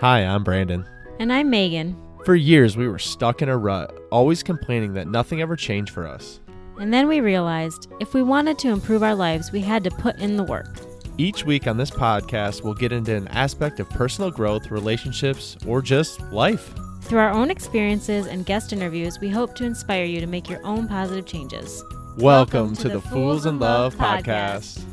Hi, 0.00 0.20
I'm 0.20 0.42
Brandon. 0.44 0.86
And 1.18 1.30
I'm 1.30 1.50
Megan. 1.50 1.94
For 2.24 2.34
years, 2.34 2.74
we 2.74 2.88
were 2.88 2.98
stuck 2.98 3.42
in 3.42 3.50
a 3.50 3.58
rut, 3.58 3.94
always 4.10 4.42
complaining 4.42 4.94
that 4.94 5.08
nothing 5.08 5.42
ever 5.42 5.56
changed 5.56 5.92
for 5.92 6.06
us. 6.06 6.40
And 6.78 6.90
then 6.90 7.06
we 7.06 7.20
realized 7.20 7.86
if 8.00 8.14
we 8.14 8.22
wanted 8.22 8.58
to 8.60 8.70
improve 8.70 9.02
our 9.02 9.14
lives, 9.14 9.52
we 9.52 9.60
had 9.60 9.84
to 9.84 9.90
put 9.90 10.16
in 10.16 10.38
the 10.38 10.42
work. 10.42 10.74
Each 11.18 11.44
week 11.44 11.66
on 11.66 11.76
this 11.76 11.90
podcast, 11.90 12.64
we'll 12.64 12.72
get 12.72 12.92
into 12.92 13.14
an 13.14 13.28
aspect 13.28 13.78
of 13.78 13.90
personal 13.90 14.30
growth, 14.30 14.70
relationships, 14.70 15.58
or 15.66 15.82
just 15.82 16.22
life. 16.32 16.72
Through 17.02 17.18
our 17.18 17.32
own 17.32 17.50
experiences 17.50 18.26
and 18.26 18.46
guest 18.46 18.72
interviews, 18.72 19.20
we 19.20 19.28
hope 19.28 19.54
to 19.56 19.66
inspire 19.66 20.04
you 20.04 20.18
to 20.20 20.26
make 20.26 20.48
your 20.48 20.64
own 20.64 20.88
positive 20.88 21.26
changes. 21.26 21.84
Welcome, 22.16 22.22
Welcome 22.22 22.76
to, 22.76 22.82
to, 22.84 22.88
the 22.88 23.00
Fools 23.02 23.44
in 23.44 23.58
Love, 23.58 23.98
Love 23.98 24.24
podcast. 24.24 24.78
podcast. 24.78 24.89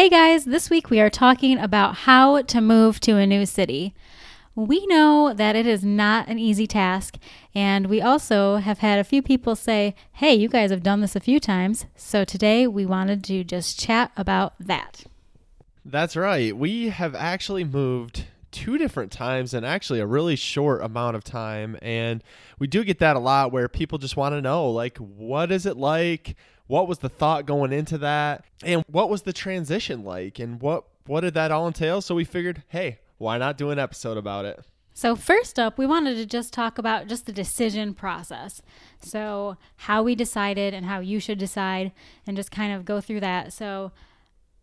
Hey 0.00 0.08
guys, 0.08 0.46
this 0.46 0.70
week 0.70 0.88
we 0.88 0.98
are 0.98 1.10
talking 1.10 1.58
about 1.58 1.94
how 1.94 2.40
to 2.40 2.62
move 2.62 3.00
to 3.00 3.18
a 3.18 3.26
new 3.26 3.44
city. 3.44 3.94
We 4.54 4.86
know 4.86 5.34
that 5.34 5.56
it 5.56 5.66
is 5.66 5.84
not 5.84 6.26
an 6.26 6.38
easy 6.38 6.66
task, 6.66 7.18
and 7.54 7.86
we 7.86 8.00
also 8.00 8.56
have 8.56 8.78
had 8.78 8.98
a 8.98 9.04
few 9.04 9.20
people 9.20 9.54
say, 9.54 9.94
Hey, 10.12 10.32
you 10.32 10.48
guys 10.48 10.70
have 10.70 10.82
done 10.82 11.02
this 11.02 11.16
a 11.16 11.20
few 11.20 11.38
times. 11.38 11.84
So 11.96 12.24
today 12.24 12.66
we 12.66 12.86
wanted 12.86 13.22
to 13.24 13.44
just 13.44 13.78
chat 13.78 14.10
about 14.16 14.54
that. 14.58 15.04
That's 15.84 16.16
right. 16.16 16.56
We 16.56 16.88
have 16.88 17.14
actually 17.14 17.64
moved 17.64 18.24
two 18.52 18.78
different 18.78 19.12
times 19.12 19.52
in 19.52 19.64
actually 19.64 20.00
a 20.00 20.06
really 20.06 20.34
short 20.34 20.82
amount 20.82 21.16
of 21.16 21.24
time. 21.24 21.76
And 21.82 22.24
we 22.58 22.66
do 22.66 22.84
get 22.84 23.00
that 23.00 23.16
a 23.16 23.20
lot 23.20 23.52
where 23.52 23.68
people 23.68 23.98
just 23.98 24.16
want 24.16 24.34
to 24.34 24.40
know, 24.40 24.70
like, 24.70 24.96
what 24.96 25.52
is 25.52 25.66
it 25.66 25.76
like? 25.76 26.36
What 26.70 26.86
was 26.86 27.00
the 27.00 27.08
thought 27.08 27.46
going 27.46 27.72
into 27.72 27.98
that? 27.98 28.44
And 28.62 28.84
what 28.86 29.10
was 29.10 29.22
the 29.22 29.32
transition 29.32 30.04
like? 30.04 30.38
And 30.38 30.62
what 30.62 30.84
what 31.04 31.22
did 31.22 31.34
that 31.34 31.50
all 31.50 31.66
entail? 31.66 32.00
So 32.00 32.14
we 32.14 32.24
figured 32.24 32.62
hey 32.68 33.00
why 33.18 33.38
not 33.38 33.58
do 33.58 33.70
an 33.70 33.78
episode 33.80 34.16
about 34.16 34.44
it? 34.44 34.64
So 34.94 35.16
first 35.16 35.58
up 35.58 35.78
we 35.78 35.84
wanted 35.84 36.14
to 36.14 36.26
just 36.26 36.52
talk 36.52 36.78
about 36.78 37.08
just 37.08 37.26
the 37.26 37.32
decision 37.32 37.92
process. 37.92 38.62
So 39.00 39.56
how 39.78 40.04
we 40.04 40.14
decided 40.14 40.72
and 40.72 40.86
how 40.86 41.00
you 41.00 41.18
should 41.18 41.38
decide 41.38 41.90
and 42.24 42.36
just 42.36 42.52
kind 42.52 42.72
of 42.72 42.84
go 42.84 43.00
through 43.00 43.20
that. 43.20 43.52
So 43.52 43.90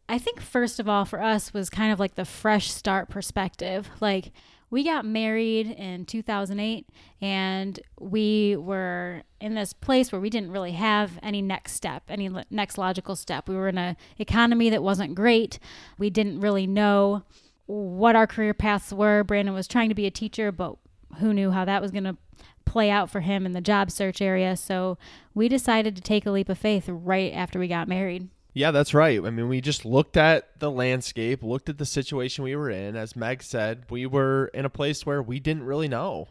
i 0.10 0.18
think 0.18 0.40
first 0.40 0.80
of 0.80 0.88
all 0.88 1.04
for 1.04 1.22
us 1.22 1.54
was 1.54 1.70
kind 1.70 1.92
of 1.92 2.00
like 2.00 2.16
the 2.16 2.24
fresh 2.24 2.72
start 2.72 3.10
perspective. 3.10 3.90
Like 4.00 4.32
we 4.70 4.84
got 4.84 5.06
married 5.06 5.68
in 5.68 6.06
2008 6.06 6.90
and 7.22 7.80
we 8.00 8.56
were 8.58 9.24
in 9.40 9.56
this 9.56 9.74
place 9.74 10.12
where 10.12 10.20
we 10.20 10.30
didn't 10.30 10.52
really 10.52 10.74
have 10.74 11.20
any 11.24 11.42
next 11.42 11.74
step 11.74 12.04
any 12.10 12.30
next 12.50 12.78
logical 12.78 13.16
step. 13.16 13.48
We 13.48 13.56
were 13.56 13.70
in 13.70 13.78
a 13.78 13.96
economy 14.18 14.70
that 14.70 14.84
wasn't 14.84 15.16
great. 15.16 15.60
We 15.98 16.10
didn't 16.10 16.42
really 16.42 16.68
know 16.68 17.24
what 17.66 18.16
our 18.16 18.28
career 18.28 18.54
paths 18.54 18.94
were. 18.94 19.24
Brandon 19.24 19.54
was 19.54 19.68
trying 19.68 19.90
to 19.90 19.96
be 19.96 20.06
a 20.06 20.12
teacher 20.12 20.52
but 20.52 20.76
who 21.20 21.34
knew 21.34 21.52
how 21.52 21.66
that 21.66 21.82
was 21.82 21.92
going 21.92 22.04
to 22.04 22.18
play 22.66 22.90
out 22.90 23.10
for 23.10 23.22
him 23.22 23.46
in 23.46 23.54
the 23.54 23.62
job 23.62 23.90
search 23.90 24.22
area. 24.22 24.58
So 24.58 24.98
we 25.34 25.48
decided 25.48 25.96
to 25.96 26.02
take 26.02 26.26
a 26.26 26.32
leap 26.32 26.50
of 26.50 26.58
faith 26.58 26.90
right 26.90 27.32
after 27.34 27.58
we 27.58 27.70
got 27.70 27.88
married 27.88 28.30
yeah, 28.54 28.72
that's 28.72 28.94
right. 28.94 29.24
I 29.24 29.30
mean, 29.30 29.50
we 29.50 29.62
just 29.62 29.86
looked 29.86 30.18
at 30.18 30.60
the 30.60 30.72
landscape, 30.72 31.44
looked 31.44 31.70
at 31.70 31.78
the 31.78 31.86
situation 31.86 32.44
we 32.44 32.56
were 32.56 32.70
in. 32.70 32.96
As 32.96 33.16
Meg 33.16 33.44
said, 33.44 33.84
we 33.90 34.06
were 34.06 34.50
in 34.54 34.66
a 34.66 34.70
place 34.70 35.06
where 35.06 35.22
we 35.22 35.40
didn't 35.40 35.64
really 35.64 35.88
know. 35.88 36.30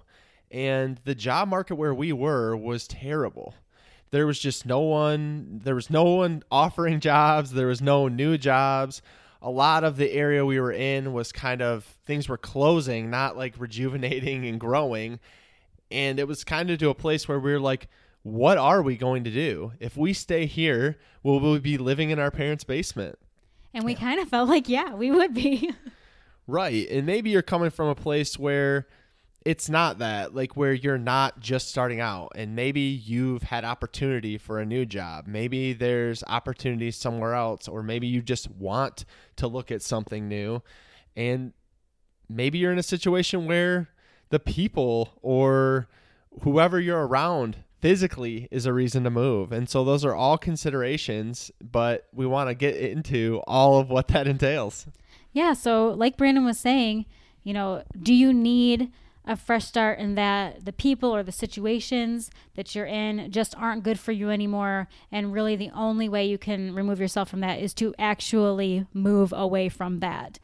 And 0.50 1.00
the 1.04 1.14
job 1.14 1.48
market 1.48 1.76
where 1.76 1.94
we 1.94 2.12
were 2.12 2.56
was 2.56 2.86
terrible. 2.88 3.54
There 4.10 4.26
was 4.26 4.38
just 4.38 4.64
no 4.66 4.80
one, 4.80 5.60
there 5.64 5.74
was 5.74 5.90
no 5.90 6.04
one 6.04 6.42
offering 6.50 7.00
jobs, 7.00 7.52
there 7.52 7.66
was 7.66 7.82
no 7.82 8.08
new 8.08 8.38
jobs. 8.38 9.02
A 9.42 9.50
lot 9.50 9.84
of 9.84 9.96
the 9.96 10.10
area 10.10 10.44
we 10.44 10.58
were 10.58 10.72
in 10.72 11.12
was 11.12 11.30
kind 11.30 11.62
of 11.62 11.84
things 12.06 12.28
were 12.28 12.38
closing, 12.38 13.10
not 13.10 13.36
like 13.36 13.54
rejuvenating 13.58 14.46
and 14.46 14.58
growing. 14.58 15.20
And 15.90 16.18
it 16.18 16.26
was 16.26 16.42
kind 16.42 16.70
of 16.70 16.78
to 16.78 16.88
a 16.88 16.94
place 16.94 17.28
where 17.28 17.38
we 17.38 17.52
were 17.52 17.60
like, 17.60 17.88
what 18.26 18.58
are 18.58 18.82
we 18.82 18.96
going 18.96 19.22
to 19.22 19.30
do? 19.30 19.70
If 19.78 19.96
we 19.96 20.12
stay 20.12 20.46
here, 20.46 20.98
will 21.22 21.38
we 21.38 21.60
be 21.60 21.78
living 21.78 22.10
in 22.10 22.18
our 22.18 22.32
parents' 22.32 22.64
basement? 22.64 23.20
And 23.72 23.84
we 23.84 23.92
yeah. 23.92 24.00
kind 24.00 24.20
of 24.20 24.28
felt 24.28 24.48
like, 24.48 24.68
yeah, 24.68 24.94
we 24.94 25.12
would 25.12 25.32
be. 25.32 25.72
right. 26.48 26.88
And 26.90 27.06
maybe 27.06 27.30
you're 27.30 27.42
coming 27.42 27.70
from 27.70 27.86
a 27.86 27.94
place 27.94 28.36
where 28.36 28.88
it's 29.44 29.68
not 29.68 29.98
that, 29.98 30.34
like 30.34 30.56
where 30.56 30.72
you're 30.72 30.98
not 30.98 31.38
just 31.38 31.68
starting 31.68 32.00
out 32.00 32.32
and 32.34 32.56
maybe 32.56 32.80
you've 32.80 33.44
had 33.44 33.64
opportunity 33.64 34.38
for 34.38 34.58
a 34.58 34.66
new 34.66 34.84
job. 34.84 35.28
Maybe 35.28 35.72
there's 35.72 36.24
opportunities 36.26 36.96
somewhere 36.96 37.34
else, 37.34 37.68
or 37.68 37.80
maybe 37.84 38.08
you 38.08 38.22
just 38.22 38.50
want 38.50 39.04
to 39.36 39.46
look 39.46 39.70
at 39.70 39.82
something 39.82 40.26
new. 40.26 40.62
And 41.14 41.52
maybe 42.28 42.58
you're 42.58 42.72
in 42.72 42.78
a 42.80 42.82
situation 42.82 43.46
where 43.46 43.88
the 44.30 44.40
people 44.40 45.10
or 45.22 45.86
whoever 46.42 46.80
you're 46.80 47.06
around 47.06 47.58
physically 47.80 48.48
is 48.50 48.66
a 48.66 48.72
reason 48.72 49.04
to 49.04 49.10
move. 49.10 49.52
And 49.52 49.68
so 49.68 49.84
those 49.84 50.04
are 50.04 50.14
all 50.14 50.38
considerations, 50.38 51.50
but 51.60 52.06
we 52.12 52.26
want 52.26 52.48
to 52.48 52.54
get 52.54 52.76
into 52.76 53.42
all 53.46 53.78
of 53.78 53.90
what 53.90 54.08
that 54.08 54.26
entails. 54.26 54.86
Yeah. 55.32 55.52
So, 55.52 55.88
like 55.88 56.16
Brandon 56.16 56.44
was 56.44 56.58
saying, 56.58 57.06
you 57.42 57.52
know, 57.52 57.82
do 58.00 58.14
you 58.14 58.32
need 58.32 58.90
a 59.28 59.36
fresh 59.36 59.64
start 59.64 59.98
in 59.98 60.14
that 60.14 60.64
the 60.64 60.72
people 60.72 61.14
or 61.14 61.22
the 61.22 61.32
situations 61.32 62.30
that 62.54 62.74
you're 62.74 62.86
in 62.86 63.30
just 63.30 63.56
aren't 63.56 63.82
good 63.82 63.98
for 63.98 64.12
you 64.12 64.30
anymore? 64.30 64.88
And 65.12 65.32
really, 65.32 65.54
the 65.54 65.70
only 65.70 66.08
way 66.08 66.26
you 66.26 66.38
can 66.38 66.74
remove 66.74 67.00
yourself 67.00 67.28
from 67.28 67.40
that 67.40 67.60
is 67.60 67.74
to 67.74 67.94
actually 67.98 68.86
move 68.94 69.32
away 69.36 69.68
from 69.68 70.00
that. 70.00 70.38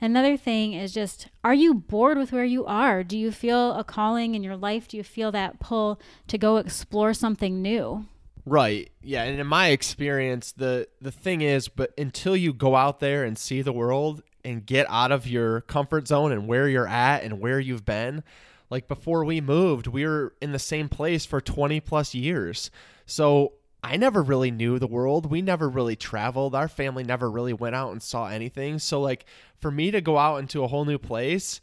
Another 0.00 0.36
thing 0.36 0.72
is 0.72 0.92
just 0.94 1.28
are 1.44 1.54
you 1.54 1.74
bored 1.74 2.16
with 2.16 2.32
where 2.32 2.44
you 2.44 2.64
are? 2.64 3.04
Do 3.04 3.18
you 3.18 3.30
feel 3.30 3.74
a 3.74 3.84
calling 3.84 4.34
in 4.34 4.42
your 4.42 4.56
life? 4.56 4.88
Do 4.88 4.96
you 4.96 5.04
feel 5.04 5.30
that 5.32 5.60
pull 5.60 6.00
to 6.28 6.38
go 6.38 6.56
explore 6.56 7.12
something 7.12 7.60
new? 7.60 8.06
Right. 8.46 8.90
Yeah, 9.02 9.24
and 9.24 9.38
in 9.38 9.46
my 9.46 9.68
experience, 9.68 10.52
the 10.52 10.88
the 11.00 11.12
thing 11.12 11.42
is, 11.42 11.68
but 11.68 11.92
until 11.98 12.36
you 12.36 12.52
go 12.52 12.76
out 12.76 13.00
there 13.00 13.24
and 13.24 13.36
see 13.36 13.62
the 13.62 13.72
world 13.72 14.22
and 14.44 14.64
get 14.64 14.86
out 14.88 15.12
of 15.12 15.26
your 15.26 15.60
comfort 15.62 16.08
zone 16.08 16.32
and 16.32 16.46
where 16.46 16.68
you're 16.68 16.88
at 16.88 17.22
and 17.22 17.40
where 17.40 17.60
you've 17.60 17.84
been, 17.84 18.24
like 18.70 18.88
before 18.88 19.24
we 19.24 19.40
moved, 19.40 19.86
we 19.86 20.06
were 20.06 20.34
in 20.40 20.52
the 20.52 20.58
same 20.58 20.88
place 20.88 21.26
for 21.26 21.40
20 21.40 21.80
plus 21.80 22.14
years. 22.14 22.70
So 23.04 23.52
I 23.82 23.96
never 23.96 24.22
really 24.22 24.50
knew 24.50 24.78
the 24.78 24.86
world. 24.86 25.30
We 25.30 25.42
never 25.42 25.68
really 25.68 25.96
traveled. 25.96 26.54
Our 26.54 26.68
family 26.68 27.02
never 27.02 27.30
really 27.30 27.52
went 27.52 27.74
out 27.74 27.92
and 27.92 28.02
saw 28.02 28.26
anything. 28.26 28.78
So 28.78 29.00
like 29.00 29.24
for 29.58 29.70
me 29.70 29.90
to 29.90 30.00
go 30.00 30.18
out 30.18 30.36
into 30.36 30.62
a 30.62 30.68
whole 30.68 30.84
new 30.84 30.98
place, 30.98 31.60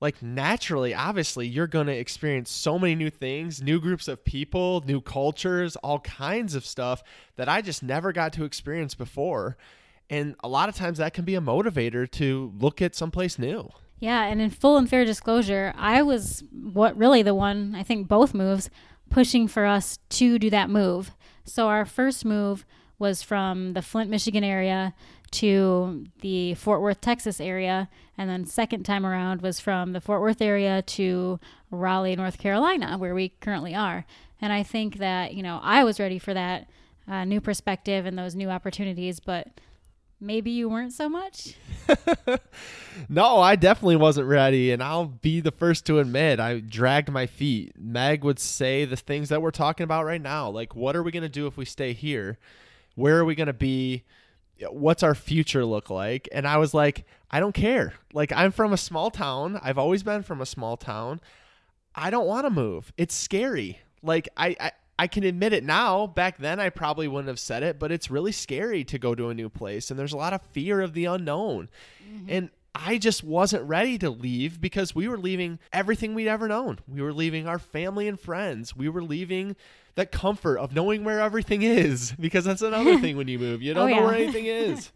like 0.00 0.22
naturally, 0.22 0.94
obviously, 0.94 1.46
you're 1.46 1.66
going 1.66 1.86
to 1.86 1.96
experience 1.96 2.50
so 2.50 2.78
many 2.78 2.94
new 2.94 3.10
things, 3.10 3.62
new 3.62 3.78
groups 3.80 4.08
of 4.08 4.24
people, 4.24 4.82
new 4.86 5.00
cultures, 5.00 5.76
all 5.76 6.00
kinds 6.00 6.54
of 6.54 6.64
stuff 6.64 7.02
that 7.36 7.48
I 7.48 7.60
just 7.60 7.82
never 7.82 8.12
got 8.12 8.32
to 8.34 8.44
experience 8.44 8.94
before. 8.94 9.58
And 10.08 10.36
a 10.42 10.48
lot 10.48 10.68
of 10.70 10.74
times 10.74 10.98
that 10.98 11.12
can 11.12 11.24
be 11.24 11.34
a 11.34 11.40
motivator 11.40 12.10
to 12.12 12.52
look 12.58 12.80
at 12.80 12.94
someplace 12.94 13.38
new. 13.38 13.68
Yeah, 13.98 14.24
and 14.24 14.40
in 14.40 14.48
full 14.48 14.78
and 14.78 14.88
fair 14.88 15.04
disclosure, 15.04 15.74
I 15.76 16.00
was 16.00 16.42
what 16.50 16.96
really 16.96 17.22
the 17.22 17.34
one, 17.34 17.74
I 17.76 17.82
think 17.82 18.08
both 18.08 18.32
moves 18.32 18.70
pushing 19.10 19.46
for 19.46 19.66
us 19.66 19.98
to 20.08 20.38
do 20.38 20.48
that 20.50 20.70
move. 20.70 21.10
So 21.44 21.68
our 21.68 21.84
first 21.84 22.24
move 22.24 22.64
was 22.98 23.22
from 23.22 23.72
the 23.72 23.82
Flint, 23.82 24.10
Michigan 24.10 24.44
area 24.44 24.94
to 25.32 26.06
the 26.20 26.54
Fort 26.54 26.80
Worth, 26.80 27.00
Texas 27.00 27.40
area. 27.40 27.88
And 28.16 28.28
then 28.28 28.44
second 28.46 28.84
time 28.84 29.06
around 29.06 29.42
was 29.42 29.60
from 29.60 29.92
the 29.92 30.00
Fort 30.00 30.20
Worth 30.20 30.42
area 30.42 30.82
to 30.82 31.38
Raleigh, 31.70 32.16
North 32.16 32.38
Carolina, 32.38 32.98
where 32.98 33.14
we 33.14 33.30
currently 33.40 33.74
are. 33.74 34.04
And 34.40 34.52
I 34.52 34.62
think 34.62 34.98
that, 34.98 35.34
you 35.34 35.42
know, 35.42 35.60
I 35.62 35.84
was 35.84 36.00
ready 36.00 36.18
for 36.18 36.34
that 36.34 36.68
uh, 37.08 37.24
new 37.24 37.40
perspective 37.40 38.06
and 38.06 38.18
those 38.18 38.34
new 38.34 38.50
opportunities, 38.50 39.20
but 39.20 39.48
maybe 40.20 40.50
you 40.50 40.68
weren't 40.68 40.92
so 40.92 41.08
much. 41.08 41.54
no, 43.08 43.40
I 43.40 43.56
definitely 43.56 43.96
wasn't 43.96 44.28
ready. 44.28 44.70
And 44.70 44.82
I'll 44.82 45.06
be 45.06 45.40
the 45.40 45.50
first 45.50 45.86
to 45.86 45.98
admit 45.98 46.38
I 46.38 46.60
dragged 46.60 47.10
my 47.10 47.26
feet. 47.26 47.72
Meg 47.78 48.22
would 48.24 48.38
say 48.38 48.84
the 48.84 48.96
things 48.96 49.30
that 49.30 49.42
we're 49.42 49.50
talking 49.50 49.84
about 49.84 50.04
right 50.04 50.20
now. 50.20 50.50
Like, 50.50 50.76
what 50.76 50.94
are 50.94 51.02
we 51.02 51.10
going 51.10 51.22
to 51.22 51.28
do 51.28 51.46
if 51.46 51.56
we 51.56 51.64
stay 51.64 51.92
here? 51.92 52.38
Where 52.94 53.18
are 53.18 53.24
we 53.24 53.34
going 53.34 53.46
to 53.46 53.52
be? 53.52 54.04
What's 54.68 55.02
our 55.02 55.14
future 55.14 55.64
look 55.64 55.88
like? 55.88 56.28
And 56.32 56.46
I 56.46 56.58
was 56.58 56.74
like, 56.74 57.06
I 57.30 57.40
don't 57.40 57.54
care. 57.54 57.94
Like, 58.12 58.32
I'm 58.32 58.52
from 58.52 58.72
a 58.72 58.76
small 58.76 59.10
town. 59.10 59.58
I've 59.62 59.78
always 59.78 60.02
been 60.02 60.22
from 60.22 60.40
a 60.40 60.46
small 60.46 60.76
town. 60.76 61.20
I 61.94 62.10
don't 62.10 62.26
want 62.26 62.44
to 62.44 62.50
move. 62.50 62.92
It's 62.98 63.14
scary. 63.14 63.80
Like, 64.02 64.28
I, 64.36 64.56
I 64.60 64.72
I 65.00 65.06
can 65.06 65.24
admit 65.24 65.54
it 65.54 65.64
now. 65.64 66.06
Back 66.06 66.36
then, 66.36 66.60
I 66.60 66.68
probably 66.68 67.08
wouldn't 67.08 67.28
have 67.28 67.40
said 67.40 67.62
it, 67.62 67.78
but 67.78 67.90
it's 67.90 68.10
really 68.10 68.32
scary 68.32 68.84
to 68.84 68.98
go 68.98 69.14
to 69.14 69.30
a 69.30 69.34
new 69.34 69.48
place, 69.48 69.90
and 69.90 69.98
there's 69.98 70.12
a 70.12 70.18
lot 70.18 70.34
of 70.34 70.42
fear 70.52 70.82
of 70.82 70.92
the 70.92 71.06
unknown. 71.06 71.70
Mm-hmm. 72.06 72.26
And 72.28 72.50
I 72.74 72.98
just 72.98 73.24
wasn't 73.24 73.66
ready 73.66 73.96
to 73.96 74.10
leave 74.10 74.60
because 74.60 74.94
we 74.94 75.08
were 75.08 75.16
leaving 75.16 75.58
everything 75.72 76.12
we'd 76.14 76.28
ever 76.28 76.48
known. 76.48 76.80
We 76.86 77.00
were 77.00 77.14
leaving 77.14 77.48
our 77.48 77.58
family 77.58 78.08
and 78.08 78.20
friends. 78.20 78.76
We 78.76 78.90
were 78.90 79.02
leaving 79.02 79.56
that 79.94 80.12
comfort 80.12 80.58
of 80.58 80.74
knowing 80.74 81.02
where 81.02 81.20
everything 81.20 81.62
is 81.62 82.12
because 82.20 82.44
that's 82.44 82.60
another 82.60 82.98
thing 82.98 83.16
when 83.16 83.26
you 83.26 83.38
move. 83.38 83.62
You 83.62 83.72
don't 83.74 83.90
oh, 83.90 83.94
know 83.94 84.00
yeah. 84.00 84.04
where 84.04 84.16
anything 84.16 84.44
is. 84.48 84.92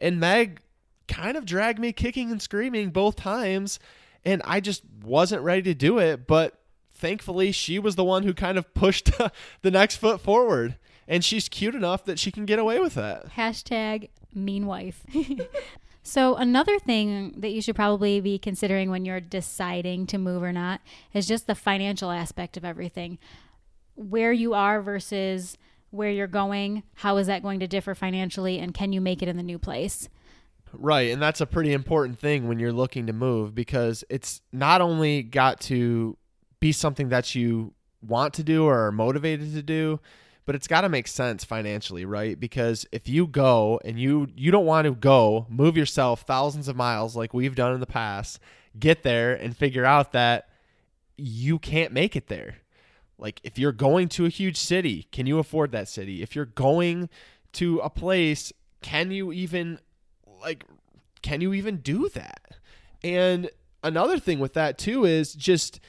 And 0.00 0.20
Meg 0.20 0.60
kind 1.08 1.36
of 1.36 1.44
dragged 1.44 1.80
me 1.80 1.92
kicking 1.92 2.30
and 2.30 2.40
screaming 2.40 2.90
both 2.90 3.16
times. 3.16 3.80
And 4.24 4.42
I 4.44 4.60
just 4.60 4.84
wasn't 5.02 5.42
ready 5.42 5.62
to 5.62 5.74
do 5.74 5.98
it. 5.98 6.28
But 6.28 6.61
thankfully, 7.02 7.52
she 7.52 7.78
was 7.78 7.96
the 7.96 8.04
one 8.04 8.22
who 8.22 8.32
kind 8.32 8.56
of 8.56 8.72
pushed 8.72 9.10
the 9.62 9.70
next 9.70 9.96
foot 9.96 10.20
forward. 10.20 10.76
And 11.08 11.24
she's 11.24 11.48
cute 11.48 11.74
enough 11.74 12.04
that 12.06 12.18
she 12.18 12.30
can 12.30 12.46
get 12.46 12.60
away 12.60 12.78
with 12.78 12.94
that. 12.94 13.32
Hashtag 13.32 14.08
mean 14.32 14.66
wife. 14.66 15.04
so, 16.02 16.36
another 16.36 16.78
thing 16.78 17.34
that 17.36 17.50
you 17.50 17.60
should 17.60 17.74
probably 17.74 18.20
be 18.20 18.38
considering 18.38 18.88
when 18.88 19.04
you're 19.04 19.20
deciding 19.20 20.06
to 20.06 20.16
move 20.16 20.42
or 20.42 20.52
not 20.52 20.80
is 21.12 21.26
just 21.26 21.46
the 21.46 21.56
financial 21.56 22.10
aspect 22.10 22.56
of 22.56 22.64
everything. 22.64 23.18
Where 23.96 24.32
you 24.32 24.54
are 24.54 24.80
versus 24.80 25.58
where 25.90 26.10
you're 26.10 26.28
going, 26.28 26.84
how 26.94 27.16
is 27.18 27.26
that 27.26 27.42
going 27.42 27.60
to 27.60 27.66
differ 27.66 27.94
financially, 27.94 28.58
and 28.58 28.72
can 28.72 28.92
you 28.92 29.00
make 29.00 29.22
it 29.22 29.28
in 29.28 29.36
the 29.36 29.42
new 29.42 29.58
place? 29.58 30.08
Right, 30.72 31.10
and 31.10 31.20
that's 31.20 31.40
a 31.40 31.46
pretty 31.46 31.72
important 31.72 32.18
thing 32.18 32.48
when 32.48 32.58
you're 32.58 32.72
looking 32.72 33.08
to 33.08 33.12
move 33.12 33.54
because 33.54 34.04
it's 34.08 34.40
not 34.52 34.80
only 34.80 35.22
got 35.22 35.60
to 35.62 36.16
be 36.62 36.72
something 36.72 37.08
that 37.08 37.34
you 37.34 37.74
want 38.00 38.32
to 38.34 38.44
do 38.44 38.64
or 38.64 38.86
are 38.86 38.92
motivated 38.92 39.52
to 39.52 39.62
do, 39.62 39.98
but 40.46 40.54
it's 40.54 40.68
got 40.68 40.82
to 40.82 40.88
make 40.88 41.08
sense 41.08 41.44
financially, 41.44 42.04
right? 42.04 42.38
Because 42.38 42.86
if 42.92 43.08
you 43.08 43.26
go 43.26 43.80
and 43.84 43.98
you 43.98 44.28
you 44.36 44.52
don't 44.52 44.64
want 44.64 44.86
to 44.86 44.92
go, 44.92 45.46
move 45.50 45.76
yourself 45.76 46.22
thousands 46.22 46.68
of 46.68 46.76
miles 46.76 47.16
like 47.16 47.34
we've 47.34 47.56
done 47.56 47.74
in 47.74 47.80
the 47.80 47.86
past, 47.86 48.38
get 48.78 49.02
there 49.02 49.34
and 49.34 49.56
figure 49.56 49.84
out 49.84 50.12
that 50.12 50.48
you 51.16 51.58
can't 51.58 51.92
make 51.92 52.14
it 52.14 52.28
there. 52.28 52.58
Like 53.18 53.40
if 53.42 53.58
you're 53.58 53.72
going 53.72 54.08
to 54.10 54.26
a 54.26 54.28
huge 54.30 54.56
city, 54.56 55.08
can 55.10 55.26
you 55.26 55.40
afford 55.40 55.72
that 55.72 55.88
city? 55.88 56.22
If 56.22 56.36
you're 56.36 56.44
going 56.44 57.10
to 57.54 57.80
a 57.80 57.90
place, 57.90 58.52
can 58.82 59.10
you 59.10 59.32
even 59.32 59.80
like 60.40 60.64
can 61.22 61.40
you 61.40 61.54
even 61.54 61.78
do 61.78 62.08
that? 62.10 62.56
And 63.02 63.50
another 63.82 64.20
thing 64.20 64.38
with 64.38 64.54
that 64.54 64.78
too 64.78 65.04
is 65.04 65.34
just 65.34 65.80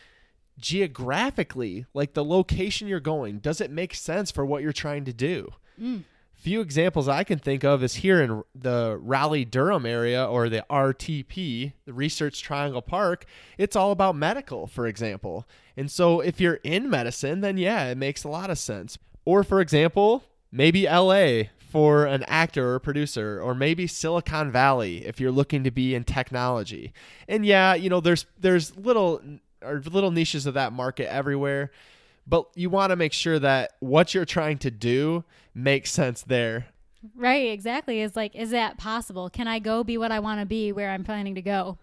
geographically, 0.57 1.85
like 1.93 2.13
the 2.13 2.23
location 2.23 2.87
you're 2.87 2.99
going, 2.99 3.39
does 3.39 3.61
it 3.61 3.71
make 3.71 3.93
sense 3.93 4.31
for 4.31 4.45
what 4.45 4.61
you're 4.61 4.71
trying 4.71 5.05
to 5.05 5.13
do? 5.13 5.49
Mm. 5.79 6.03
Few 6.33 6.59
examples 6.59 7.07
I 7.07 7.23
can 7.23 7.39
think 7.39 7.63
of 7.63 7.81
is 7.83 7.95
here 7.95 8.21
in 8.21 8.43
the 8.53 8.97
Raleigh 9.01 9.45
Durham 9.45 9.85
area 9.85 10.25
or 10.25 10.49
the 10.49 10.65
RTP, 10.69 11.71
the 11.85 11.93
Research 11.93 12.41
Triangle 12.41 12.81
Park. 12.81 13.25
It's 13.57 13.77
all 13.77 13.91
about 13.91 14.17
medical, 14.17 14.67
for 14.67 14.85
example. 14.85 15.47
And 15.77 15.89
so 15.89 16.19
if 16.19 16.41
you're 16.41 16.59
in 16.63 16.89
medicine, 16.89 17.39
then 17.39 17.57
yeah, 17.57 17.85
it 17.85 17.97
makes 17.97 18.25
a 18.25 18.29
lot 18.29 18.49
of 18.49 18.57
sense. 18.57 18.97
Or 19.23 19.43
for 19.43 19.61
example, 19.61 20.25
maybe 20.51 20.85
LA 20.85 21.43
for 21.73 22.05
an 22.05 22.23
actor 22.23 22.73
or 22.73 22.79
producer 22.79 23.41
or 23.41 23.55
maybe 23.55 23.87
Silicon 23.87 24.51
Valley 24.51 25.05
if 25.05 25.19
you're 25.19 25.31
looking 25.31 25.63
to 25.63 25.71
be 25.71 25.95
in 25.95 26.03
technology. 26.03 26.93
And 27.27 27.45
yeah, 27.45 27.73
you 27.73 27.89
know, 27.89 28.01
there's 28.01 28.25
there's 28.37 28.75
little 28.77 29.21
or 29.63 29.81
little 29.81 30.11
niches 30.11 30.45
of 30.45 30.53
that 30.55 30.73
market 30.73 31.11
everywhere, 31.11 31.71
but 32.27 32.47
you 32.55 32.69
want 32.69 32.91
to 32.91 32.95
make 32.95 33.13
sure 33.13 33.39
that 33.39 33.73
what 33.79 34.13
you're 34.13 34.25
trying 34.25 34.57
to 34.59 34.71
do 34.71 35.23
makes 35.53 35.91
sense 35.91 36.21
there. 36.21 36.67
Right, 37.15 37.49
exactly. 37.51 38.01
Is 38.01 38.15
like 38.15 38.35
is 38.35 38.51
that 38.51 38.77
possible? 38.77 39.29
Can 39.29 39.47
I 39.47 39.59
go 39.59 39.83
be 39.83 39.97
what 39.97 40.11
I 40.11 40.19
want 40.19 40.39
to 40.39 40.45
be 40.45 40.71
where 40.71 40.89
I'm 40.89 41.03
planning 41.03 41.35
to 41.35 41.41
go? 41.41 41.77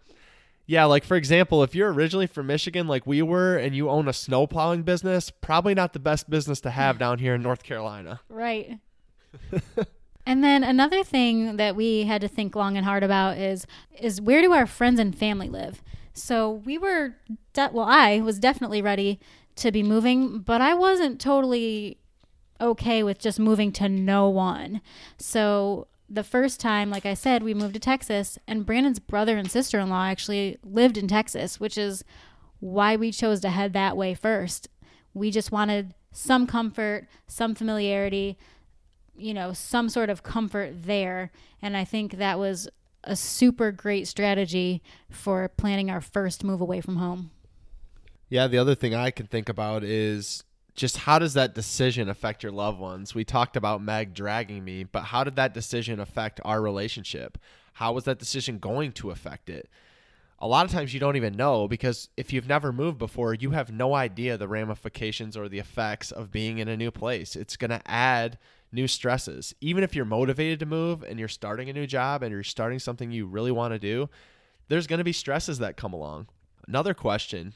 Yeah, 0.67 0.85
like 0.85 1.05
for 1.05 1.17
example, 1.17 1.62
if 1.62 1.75
you're 1.75 1.93
originally 1.93 2.27
from 2.27 2.47
Michigan 2.47 2.87
like 2.87 3.06
we 3.06 3.23
were 3.23 3.56
and 3.56 3.75
you 3.75 3.91
own 3.91 4.09
a 4.09 4.12
snow 4.12 4.47
plowing 4.47 4.83
business, 4.83 5.31
probably 5.31 5.75
not 5.75 5.93
the 5.93 5.99
best 5.99 6.31
business 6.31 6.61
to 6.61 6.71
have 6.71 6.97
down 6.99 7.19
here 7.19 7.35
in 7.35 7.43
North 7.43 7.62
Carolina. 7.62 8.21
Right. 8.31 8.79
and 10.26 10.43
then 10.43 10.65
another 10.65 11.05
thing 11.05 11.56
that 11.56 11.76
we 11.76 12.05
had 12.05 12.21
to 12.21 12.29
think 12.29 12.56
long 12.56 12.76
and 12.76 12.85
hard 12.85 13.03
about 13.03 13.37
is 13.37 13.67
is 13.99 14.21
where 14.21 14.41
do 14.43 14.53
our 14.53 14.67
friends 14.67 14.99
and 14.99 15.17
family 15.17 15.49
live? 15.49 15.83
So 16.12 16.51
we 16.51 16.79
were 16.79 17.15
de- 17.53 17.71
well, 17.73 17.87
I 17.89 18.21
was 18.21 18.39
definitely 18.39 18.83
ready 18.83 19.21
to 19.57 19.71
be 19.71 19.83
moving, 19.83 20.41
but 20.41 20.61
I 20.61 20.75
wasn't 20.75 21.21
totally 21.21 21.99
okay 22.61 23.03
with 23.03 23.19
just 23.19 23.39
moving 23.39 23.73
to 23.73 23.89
no 23.89 24.29
one. 24.29 24.81
So 25.19 25.87
the 26.09 26.25
first 26.25 26.61
time, 26.61 26.91
like 26.91 27.07
I 27.07 27.15
said, 27.15 27.43
we 27.43 27.55
moved 27.55 27.75
to 27.75 27.81
Texas, 27.81 28.39
and 28.47 28.67
Brandon's 28.67 28.99
brother 28.99 29.37
and 29.37 29.51
sister 29.51 29.79
in 29.79 29.89
law 29.89 30.05
actually 30.05 30.59
lived 30.65 30.99
in 30.99 31.07
Texas, 31.07 31.61
which 31.61 31.79
is 31.79 32.05
why 32.59 32.97
we 32.97 33.12
chose 33.12 33.41
to 33.41 33.51
head 33.51 33.73
that 33.73 33.97
way 33.97 34.15
first. 34.15 34.69
We 35.15 35.31
just 35.31 35.53
wanted 35.53 35.95
some 36.12 36.47
comfort, 36.47 37.07
some 37.29 37.55
familiarity, 37.55 38.37
you 39.17 39.33
know, 39.33 39.53
some 39.53 39.89
sort 39.89 40.11
of 40.11 40.23
comfort 40.23 40.83
there. 40.83 41.31
And 41.62 41.77
I 41.77 41.85
think 41.85 42.17
that 42.17 42.39
was 42.39 42.69
a 43.05 43.17
super 43.17 43.73
great 43.73 44.06
strategy 44.06 44.82
for 45.11 45.49
planning 45.49 45.91
our 45.91 46.00
first 46.00 46.44
move 46.44 46.61
away 46.61 46.81
from 46.81 46.97
home. 46.97 47.31
Yeah, 48.29 48.47
the 48.47 48.58
other 48.58 48.75
thing 48.75 48.94
I 48.94 49.11
can 49.11 49.26
think 49.26 49.49
about 49.49 49.82
is 49.82 50.44
just 50.75 50.99
how 50.99 51.19
does 51.19 51.35
that 51.35 51.55
decision 51.55 52.08
affect 52.08 52.43
your 52.43 52.52
loved 52.52 52.79
ones? 52.79 53.14
We 53.14 53.25
talked 53.25 53.56
about 53.56 53.82
Meg 53.82 54.14
dragging 54.14 54.64
me, 54.64 54.85
but 54.85 55.02
how 55.02 55.25
did 55.25 55.37
that 55.37 55.52
decision 55.52 55.99
affect 56.00 56.41
our 56.44 56.62
relationship? 56.62 57.38
How 57.75 57.93
was 57.93 58.05
that 58.05 58.19
decision 58.19 58.58
going 58.58 58.93
to 58.93 59.11
affect 59.11 59.50
it? 59.50 59.69
A 60.38 60.49
lot 60.49 60.64
of 60.64 60.73
times 60.73 60.94
you 60.94 61.00
don't 61.00 61.17
even 61.17 61.37
know 61.37 61.69
because 61.69 62.08
if 62.17 62.32
you've 62.32 62.49
never 62.49 62.73
moved 62.73 62.99
before, 62.99 63.35
you 63.35 63.50
have 63.50 63.70
no 63.70 63.94
idea 63.94 64.38
the 64.38 64.49
ramifications 64.49 65.37
or 65.37 65.49
the 65.49 65.58
effects 65.58 66.11
of 66.11 66.31
being 66.31 66.58
in 66.58 66.69
a 66.69 66.76
new 66.76 66.91
place. 66.91 67.37
It's 67.37 67.56
going 67.56 67.70
to 67.70 67.82
add 67.85 68.38
new 68.72 68.87
stresses. 68.87 69.55
Even 69.61 69.82
if 69.82 69.94
you're 69.94 70.05
motivated 70.05 70.58
to 70.61 70.67
move 70.67 71.02
and 71.02 71.19
you're 71.19 71.28
starting 71.28 71.69
a 71.69 71.72
new 71.72 71.87
job 71.87 72.22
and 72.22 72.32
you're 72.32 72.43
starting 72.43 72.78
something 72.78 73.11
you 73.11 73.26
really 73.26 73.50
want 73.50 73.72
to 73.72 73.78
do, 73.78 74.08
there's 74.69 74.87
going 74.87 74.99
to 74.99 75.05
be 75.05 75.12
stresses 75.12 75.58
that 75.58 75.76
come 75.76 75.93
along. 75.93 76.28
Another 76.67 76.94
question 76.94 77.55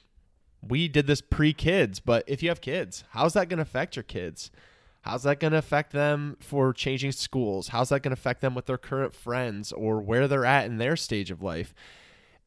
we 0.69 0.89
did 0.89 1.07
this 1.07 1.21
pre 1.21 1.53
kids, 1.53 2.01
but 2.01 2.25
if 2.27 2.43
you 2.43 2.49
have 2.49 2.61
kids, 2.61 3.05
how's 3.11 3.35
that 3.35 3.49
going 3.49 3.59
to 3.59 3.63
affect 3.63 3.97
your 3.97 4.03
kids? 4.03 4.51
How's 5.03 5.25
that 5.25 5.39
going 5.39 5.53
to 5.53 5.59
affect 5.59 5.93
them 5.93 6.39
for 6.41 6.73
changing 6.73 7.13
schools? 7.13 7.69
How's 7.69 7.91
that 7.91 8.01
going 8.01 8.15
to 8.15 8.19
affect 8.19 8.41
them 8.41 8.55
with 8.55 8.65
their 8.65 8.79
current 8.79 9.15
friends 9.15 9.71
or 9.71 10.01
where 10.01 10.27
they're 10.27 10.47
at 10.47 10.65
in 10.65 10.79
their 10.79 10.97
stage 10.97 11.31
of 11.31 11.43
life? 11.43 11.75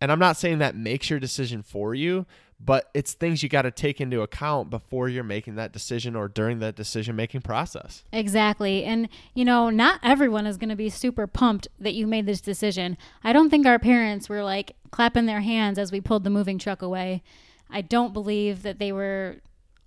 And 0.02 0.12
I'm 0.12 0.20
not 0.20 0.38
saying 0.38 0.58
that 0.60 0.76
makes 0.76 1.10
your 1.10 1.20
decision 1.20 1.62
for 1.62 1.94
you, 1.94 2.26
but 2.60 2.90
it's 2.94 3.14
things 3.14 3.44
you 3.44 3.50
got 3.50 3.64
to 3.64 3.72
take 3.72 4.02
into 4.02 4.22
account 4.22 4.70
before 4.70 5.08
you're 5.08 5.24
making 5.24 5.56
that 5.56 5.72
decision 5.72 6.16
or 6.16 6.28
during 6.28 6.60
that 6.60 6.76
decision 6.76 7.16
making 7.16 7.42
process. 7.42 8.04
Exactly. 8.12 8.84
And, 8.84 9.10
you 9.36 9.46
know, 9.46 9.70
not 9.70 10.00
everyone 10.02 10.48
is 10.48 10.58
going 10.58 10.70
to 10.70 10.76
be 10.76 10.90
super 10.90 11.28
pumped 11.28 11.68
that 11.80 11.94
you 11.94 12.08
made 12.08 12.26
this 12.26 12.42
decision. 12.42 12.98
I 13.24 13.32
don't 13.32 13.50
think 13.50 13.68
our 13.68 13.80
parents 13.80 14.28
were 14.28 14.44
like 14.44 14.76
clapping 14.90 15.28
their 15.28 15.42
hands 15.42 15.78
as 15.78 15.92
we 15.92 16.02
pulled 16.02 16.24
the 16.24 16.30
moving 16.30 16.58
truck 16.58 16.82
away. 16.82 17.22
I 17.70 17.82
don't 17.82 18.14
believe 18.14 18.64
that 18.64 18.80
they 18.80 18.92
were 18.92 19.38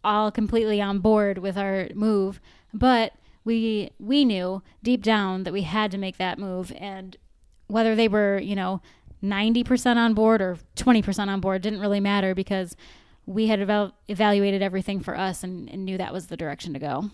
all 0.05 0.31
completely 0.31 0.81
on 0.81 1.01
board 1.01 1.39
with 1.39 1.59
our 1.59 1.89
move, 1.95 2.41
but 2.73 3.15
we 3.45 3.91
we 3.99 4.25
knew 4.25 4.63
deep 4.83 5.03
down 5.03 5.45
that 5.45 5.53
we 5.53 5.63
had 5.63 5.91
to 5.91 5.99
make 5.99 6.19
that 6.19 6.39
move 6.39 6.73
and 6.77 7.17
whether 7.67 7.95
they 7.95 8.09
were, 8.09 8.39
you 8.39 8.55
know, 8.55 8.83
90% 9.23 9.97
on 9.97 10.15
board 10.15 10.41
or 10.41 10.59
20% 10.77 11.29
on 11.29 11.41
board 11.41 11.63
didn't 11.63 11.81
really 11.81 12.01
matter 12.01 12.35
because 12.35 12.77
we 13.27 13.47
had 13.47 13.61
eval- 13.61 13.93
evaluated 14.09 14.63
everything 14.63 15.01
for 15.01 15.17
us 15.17 15.45
and, 15.45 15.69
and 15.71 15.85
knew 15.85 15.99
that 15.99 16.13
was 16.13 16.27
the 16.27 16.37
direction 16.37 16.73
to 16.73 16.79
go. 16.79 17.11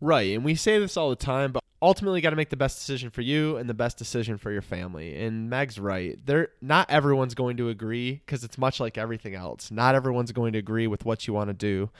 Right. 0.00 0.34
And 0.34 0.44
we 0.44 0.54
say 0.54 0.78
this 0.78 0.96
all 0.96 1.10
the 1.10 1.16
time, 1.16 1.52
but 1.52 1.62
ultimately 1.82 2.18
you 2.18 2.22
got 2.22 2.30
to 2.30 2.36
make 2.36 2.50
the 2.50 2.56
best 2.56 2.78
decision 2.78 3.10
for 3.10 3.20
you 3.20 3.56
and 3.56 3.68
the 3.68 3.74
best 3.74 3.98
decision 3.98 4.38
for 4.38 4.50
your 4.50 4.62
family. 4.62 5.20
And 5.20 5.50
Meg's 5.50 5.78
right. 5.78 6.18
There 6.24 6.48
not 6.60 6.90
everyone's 6.90 7.34
going 7.34 7.56
to 7.58 7.68
agree 7.68 8.22
because 8.24 8.44
it's 8.44 8.58
much 8.58 8.80
like 8.80 8.96
everything 8.96 9.34
else. 9.34 9.70
Not 9.70 9.94
everyone's 9.94 10.32
going 10.32 10.52
to 10.52 10.58
agree 10.58 10.86
with 10.86 11.04
what 11.04 11.26
you 11.26 11.34
want 11.34 11.48
to 11.48 11.54
do. 11.54 11.90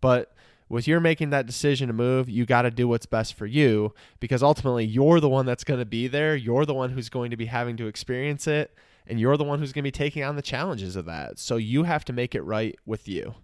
But 0.00 0.32
with 0.68 0.86
your 0.86 1.00
making 1.00 1.30
that 1.30 1.46
decision 1.46 1.88
to 1.88 1.94
move, 1.94 2.28
you 2.28 2.44
got 2.44 2.62
to 2.62 2.70
do 2.70 2.88
what's 2.88 3.06
best 3.06 3.34
for 3.34 3.46
you 3.46 3.94
because 4.20 4.42
ultimately 4.42 4.84
you're 4.84 5.20
the 5.20 5.28
one 5.28 5.46
that's 5.46 5.64
going 5.64 5.80
to 5.80 5.86
be 5.86 6.08
there. 6.08 6.36
You're 6.36 6.66
the 6.66 6.74
one 6.74 6.90
who's 6.90 7.08
going 7.08 7.30
to 7.30 7.36
be 7.36 7.46
having 7.46 7.76
to 7.78 7.86
experience 7.86 8.46
it 8.46 8.74
and 9.06 9.18
you're 9.18 9.36
the 9.36 9.44
one 9.44 9.58
who's 9.58 9.72
going 9.72 9.82
to 9.82 9.86
be 9.86 9.90
taking 9.90 10.22
on 10.22 10.36
the 10.36 10.42
challenges 10.42 10.94
of 10.94 11.06
that. 11.06 11.38
So 11.38 11.56
you 11.56 11.84
have 11.84 12.04
to 12.06 12.12
make 12.12 12.34
it 12.34 12.42
right 12.42 12.76
with 12.84 13.08
you. 13.08 13.34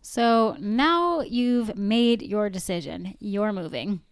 So 0.00 0.56
now 0.60 1.20
you've 1.20 1.76
made 1.76 2.22
your 2.22 2.48
decision. 2.48 3.16
You're 3.18 3.52
moving. 3.52 4.02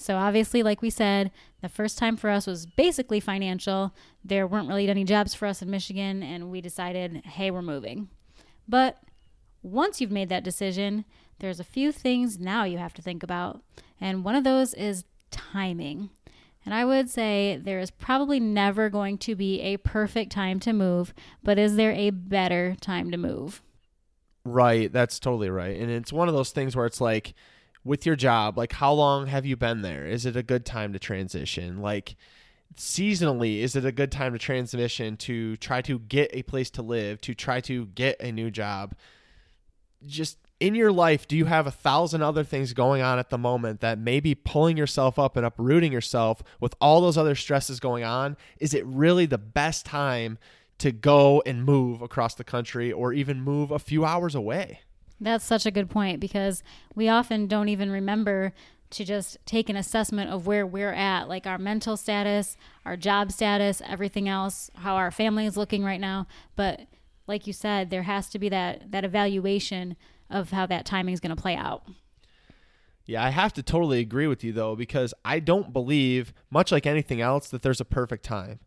So, 0.00 0.16
obviously, 0.16 0.62
like 0.62 0.80
we 0.80 0.90
said, 0.90 1.32
the 1.60 1.68
first 1.68 1.98
time 1.98 2.16
for 2.16 2.30
us 2.30 2.46
was 2.46 2.66
basically 2.66 3.18
financial. 3.18 3.92
There 4.24 4.46
weren't 4.46 4.68
really 4.68 4.88
any 4.88 5.02
jobs 5.02 5.34
for 5.34 5.46
us 5.46 5.60
in 5.60 5.70
Michigan, 5.70 6.22
and 6.22 6.52
we 6.52 6.60
decided, 6.60 7.24
hey, 7.26 7.50
we're 7.50 7.62
moving. 7.62 8.08
But 8.68 8.98
once 9.60 10.00
you've 10.00 10.12
made 10.12 10.28
that 10.28 10.44
decision, 10.44 11.04
there's 11.38 11.60
a 11.60 11.64
few 11.64 11.92
things 11.92 12.38
now 12.38 12.64
you 12.64 12.78
have 12.78 12.94
to 12.94 13.02
think 13.02 13.22
about. 13.22 13.62
And 14.00 14.24
one 14.24 14.34
of 14.34 14.44
those 14.44 14.74
is 14.74 15.04
timing. 15.30 16.10
And 16.64 16.74
I 16.74 16.84
would 16.84 17.08
say 17.08 17.58
there 17.62 17.80
is 17.80 17.90
probably 17.90 18.40
never 18.40 18.90
going 18.90 19.18
to 19.18 19.34
be 19.34 19.60
a 19.62 19.78
perfect 19.78 20.32
time 20.32 20.60
to 20.60 20.72
move, 20.72 21.14
but 21.42 21.58
is 21.58 21.76
there 21.76 21.92
a 21.92 22.10
better 22.10 22.76
time 22.80 23.10
to 23.10 23.16
move? 23.16 23.62
Right, 24.44 24.92
that's 24.92 25.18
totally 25.18 25.50
right. 25.50 25.78
And 25.78 25.90
it's 25.90 26.12
one 26.12 26.28
of 26.28 26.34
those 26.34 26.50
things 26.50 26.76
where 26.76 26.86
it's 26.86 27.00
like 27.00 27.34
with 27.84 28.04
your 28.04 28.16
job, 28.16 28.58
like 28.58 28.72
how 28.72 28.92
long 28.92 29.28
have 29.28 29.46
you 29.46 29.56
been 29.56 29.82
there? 29.82 30.06
Is 30.06 30.26
it 30.26 30.36
a 30.36 30.42
good 30.42 30.66
time 30.66 30.92
to 30.92 30.98
transition? 30.98 31.80
Like 31.80 32.16
seasonally 32.76 33.60
is 33.60 33.74
it 33.74 33.84
a 33.84 33.92
good 33.92 34.12
time 34.12 34.32
to 34.32 34.38
transition 34.38 35.16
to 35.16 35.56
try 35.56 35.80
to 35.82 35.98
get 36.00 36.30
a 36.32 36.42
place 36.42 36.70
to 36.70 36.82
live, 36.82 37.20
to 37.22 37.34
try 37.34 37.60
to 37.62 37.86
get 37.86 38.20
a 38.20 38.30
new 38.30 38.50
job? 38.50 38.94
Just 40.06 40.38
in 40.60 40.74
your 40.74 40.90
life, 40.90 41.28
do 41.28 41.36
you 41.36 41.44
have 41.44 41.66
a 41.66 41.70
thousand 41.70 42.22
other 42.22 42.42
things 42.42 42.72
going 42.72 43.00
on 43.00 43.18
at 43.18 43.30
the 43.30 43.38
moment 43.38 43.80
that 43.80 43.98
may 43.98 44.18
be 44.20 44.34
pulling 44.34 44.76
yourself 44.76 45.18
up 45.18 45.36
and 45.36 45.46
uprooting 45.46 45.92
yourself 45.92 46.42
with 46.60 46.74
all 46.80 47.00
those 47.00 47.16
other 47.16 47.34
stresses 47.34 47.78
going 47.78 48.04
on? 48.04 48.36
Is 48.58 48.74
it 48.74 48.84
really 48.86 49.26
the 49.26 49.38
best 49.38 49.86
time 49.86 50.38
to 50.78 50.90
go 50.92 51.42
and 51.46 51.64
move 51.64 52.02
across 52.02 52.34
the 52.34 52.44
country 52.44 52.92
or 52.92 53.12
even 53.12 53.40
move 53.40 53.70
a 53.70 53.78
few 53.78 54.04
hours 54.04 54.34
away? 54.34 54.80
That's 55.20 55.44
such 55.44 55.66
a 55.66 55.70
good 55.70 55.90
point 55.90 56.20
because 56.20 56.62
we 56.94 57.08
often 57.08 57.46
don't 57.46 57.68
even 57.68 57.90
remember 57.90 58.52
to 58.90 59.04
just 59.04 59.36
take 59.44 59.68
an 59.68 59.76
assessment 59.76 60.30
of 60.30 60.46
where 60.46 60.66
we're 60.66 60.92
at, 60.92 61.28
like 61.28 61.46
our 61.46 61.58
mental 61.58 61.96
status, 61.96 62.56
our 62.86 62.96
job 62.96 63.30
status, 63.30 63.82
everything 63.84 64.28
else, 64.28 64.70
how 64.76 64.96
our 64.96 65.10
family 65.10 65.44
is 65.46 65.56
looking 65.56 65.84
right 65.84 66.00
now. 66.00 66.26
But 66.56 66.82
like 67.26 67.46
you 67.46 67.52
said, 67.52 67.90
there 67.90 68.04
has 68.04 68.28
to 68.30 68.38
be 68.38 68.48
that 68.48 68.90
that 68.90 69.04
evaluation 69.04 69.96
of 70.30 70.50
how 70.50 70.66
that 70.66 70.84
timing 70.84 71.14
is 71.14 71.20
going 71.20 71.34
to 71.34 71.40
play 71.40 71.56
out. 71.56 71.84
Yeah, 73.04 73.24
I 73.24 73.30
have 73.30 73.54
to 73.54 73.62
totally 73.62 74.00
agree 74.00 74.26
with 74.26 74.44
you 74.44 74.52
though 74.52 74.76
because 74.76 75.14
I 75.24 75.40
don't 75.40 75.72
believe, 75.72 76.34
much 76.50 76.70
like 76.70 76.86
anything 76.86 77.20
else, 77.22 77.48
that 77.48 77.62
there's 77.62 77.80
a 77.80 77.86
perfect 77.86 78.24
time. 78.24 78.60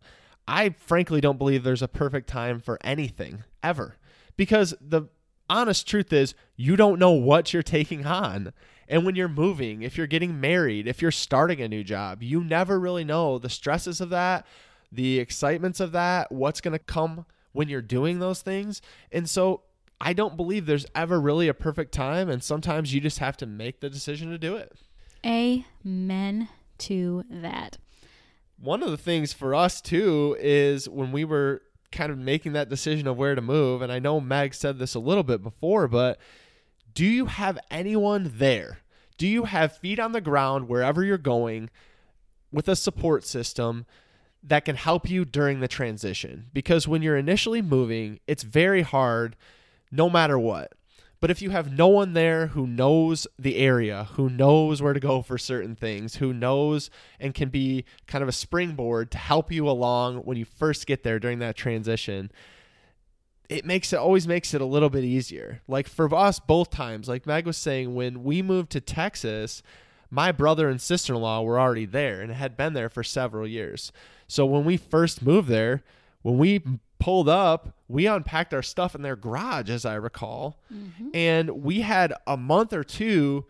I 0.47 0.69
frankly 0.79 1.21
don't 1.21 1.37
believe 1.37 1.63
there's 1.63 1.83
a 1.83 1.87
perfect 1.87 2.27
time 2.27 2.59
for 2.59 2.79
anything 2.81 3.43
ever 3.61 3.97
because 4.37 4.73
the 4.81 5.03
honest 5.47 5.87
truth 5.87 6.11
is 6.11 6.33
you 6.55 6.75
don't 6.75 6.97
know 6.97 7.11
what 7.11 7.53
you're 7.53 7.61
taking 7.61 8.05
on. 8.05 8.51
And 8.87 9.05
when 9.05 9.15
you're 9.15 9.29
moving, 9.29 9.83
if 9.83 9.95
you're 9.95 10.07
getting 10.07 10.41
married, 10.41 10.87
if 10.87 11.01
you're 11.01 11.11
starting 11.11 11.61
a 11.61 11.67
new 11.67 11.83
job, 11.83 12.23
you 12.23 12.43
never 12.43 12.79
really 12.79 13.03
know 13.03 13.37
the 13.37 13.49
stresses 13.49 14.01
of 14.01 14.09
that, 14.09 14.45
the 14.91 15.19
excitements 15.19 15.79
of 15.79 15.91
that, 15.91 16.31
what's 16.31 16.61
going 16.61 16.73
to 16.73 16.79
come 16.79 17.25
when 17.51 17.69
you're 17.69 17.81
doing 17.81 18.19
those 18.19 18.41
things. 18.41 18.81
And 19.11 19.29
so 19.29 19.61
I 20.01 20.13
don't 20.13 20.35
believe 20.35 20.65
there's 20.65 20.87
ever 20.95 21.21
really 21.21 21.47
a 21.47 21.53
perfect 21.53 21.93
time. 21.93 22.29
And 22.29 22.43
sometimes 22.43 22.93
you 22.93 22.99
just 22.99 23.19
have 23.19 23.37
to 23.37 23.45
make 23.45 23.79
the 23.79 23.89
decision 23.89 24.31
to 24.31 24.37
do 24.37 24.55
it. 24.55 24.73
Amen 25.25 26.49
to 26.79 27.23
that. 27.29 27.77
One 28.59 28.81
of 28.83 28.89
the 28.89 28.97
things 28.97 29.31
for 29.31 29.53
us 29.53 29.79
too 29.79 30.35
is 30.39 30.89
when 30.89 31.11
we 31.11 31.23
were 31.23 31.61
kind 31.91 32.11
of 32.11 32.17
making 32.17 32.53
that 32.53 32.69
decision 32.69 33.07
of 33.07 33.17
where 33.17 33.35
to 33.35 33.41
move, 33.41 33.81
and 33.81 33.91
I 33.91 33.99
know 33.99 34.19
Meg 34.19 34.53
said 34.53 34.79
this 34.79 34.95
a 34.95 34.99
little 34.99 35.23
bit 35.23 35.43
before, 35.43 35.87
but 35.87 36.19
do 36.93 37.05
you 37.05 37.27
have 37.27 37.59
anyone 37.69 38.31
there? 38.35 38.79
Do 39.17 39.27
you 39.27 39.43
have 39.43 39.77
feet 39.77 39.99
on 39.99 40.13
the 40.13 40.21
ground 40.21 40.67
wherever 40.67 41.03
you're 41.03 41.17
going 41.17 41.69
with 42.51 42.67
a 42.67 42.75
support 42.75 43.23
system 43.23 43.85
that 44.43 44.65
can 44.65 44.75
help 44.75 45.09
you 45.09 45.25
during 45.25 45.59
the 45.59 45.67
transition? 45.67 46.47
Because 46.53 46.87
when 46.87 47.01
you're 47.01 47.17
initially 47.17 47.61
moving, 47.61 48.19
it's 48.25 48.43
very 48.43 48.81
hard 48.81 49.35
no 49.91 50.09
matter 50.09 50.39
what. 50.39 50.73
But 51.19 51.29
if 51.29 51.41
you 51.41 51.51
have 51.51 51.71
no 51.71 51.87
one 51.87 52.13
there 52.13 52.47
who 52.47 52.65
knows 52.65 53.27
the 53.37 53.57
area, 53.57 54.07
who 54.13 54.27
knows 54.27 54.81
where 54.81 54.93
to 54.93 54.99
go 54.99 55.21
for 55.21 55.37
certain 55.37 55.75
things, 55.75 56.15
who 56.15 56.33
knows 56.33 56.89
and 57.19 57.35
can 57.35 57.49
be 57.49 57.85
kind 58.07 58.23
of 58.23 58.27
a 58.27 58.33
springboard 58.33 59.11
to 59.11 59.19
help 59.19 59.51
you 59.51 59.69
along 59.69 60.17
when 60.21 60.35
you 60.35 60.45
first 60.45 60.87
get 60.87 61.03
there 61.03 61.19
during 61.19 61.37
that 61.37 61.55
transition, 61.55 62.31
it 63.49 63.65
makes 63.65 63.93
it 63.93 63.97
always 63.97 64.27
makes 64.27 64.55
it 64.55 64.61
a 64.61 64.65
little 64.65 64.89
bit 64.89 65.03
easier. 65.03 65.61
Like 65.67 65.87
for 65.87 66.13
us 66.15 66.39
both 66.39 66.71
times, 66.71 67.07
like 67.07 67.27
Meg 67.27 67.45
was 67.45 67.57
saying, 67.57 67.93
when 67.93 68.23
we 68.23 68.41
moved 68.41 68.71
to 68.71 68.81
Texas, 68.81 69.61
my 70.09 70.31
brother 70.31 70.69
and 70.69 70.81
sister 70.81 71.13
in 71.13 71.21
law 71.21 71.43
were 71.43 71.59
already 71.59 71.85
there 71.85 72.21
and 72.21 72.33
had 72.33 72.57
been 72.57 72.73
there 72.73 72.89
for 72.89 73.03
several 73.03 73.47
years. 73.47 73.91
So 74.27 74.43
when 74.45 74.65
we 74.65 74.75
first 74.75 75.21
moved 75.21 75.49
there, 75.49 75.83
when 76.23 76.39
we 76.39 76.63
pulled 77.01 77.27
up, 77.27 77.75
we 77.89 78.07
unpacked 78.07 78.53
our 78.53 78.61
stuff 78.61 78.95
in 78.95 79.01
their 79.01 79.17
garage, 79.17 79.69
as 79.69 79.85
I 79.85 79.95
recall. 79.95 80.59
Mm-hmm. 80.73 81.09
And 81.13 81.63
we 81.63 81.81
had 81.81 82.13
a 82.25 82.37
month 82.37 82.71
or 82.71 82.83
two 82.83 83.45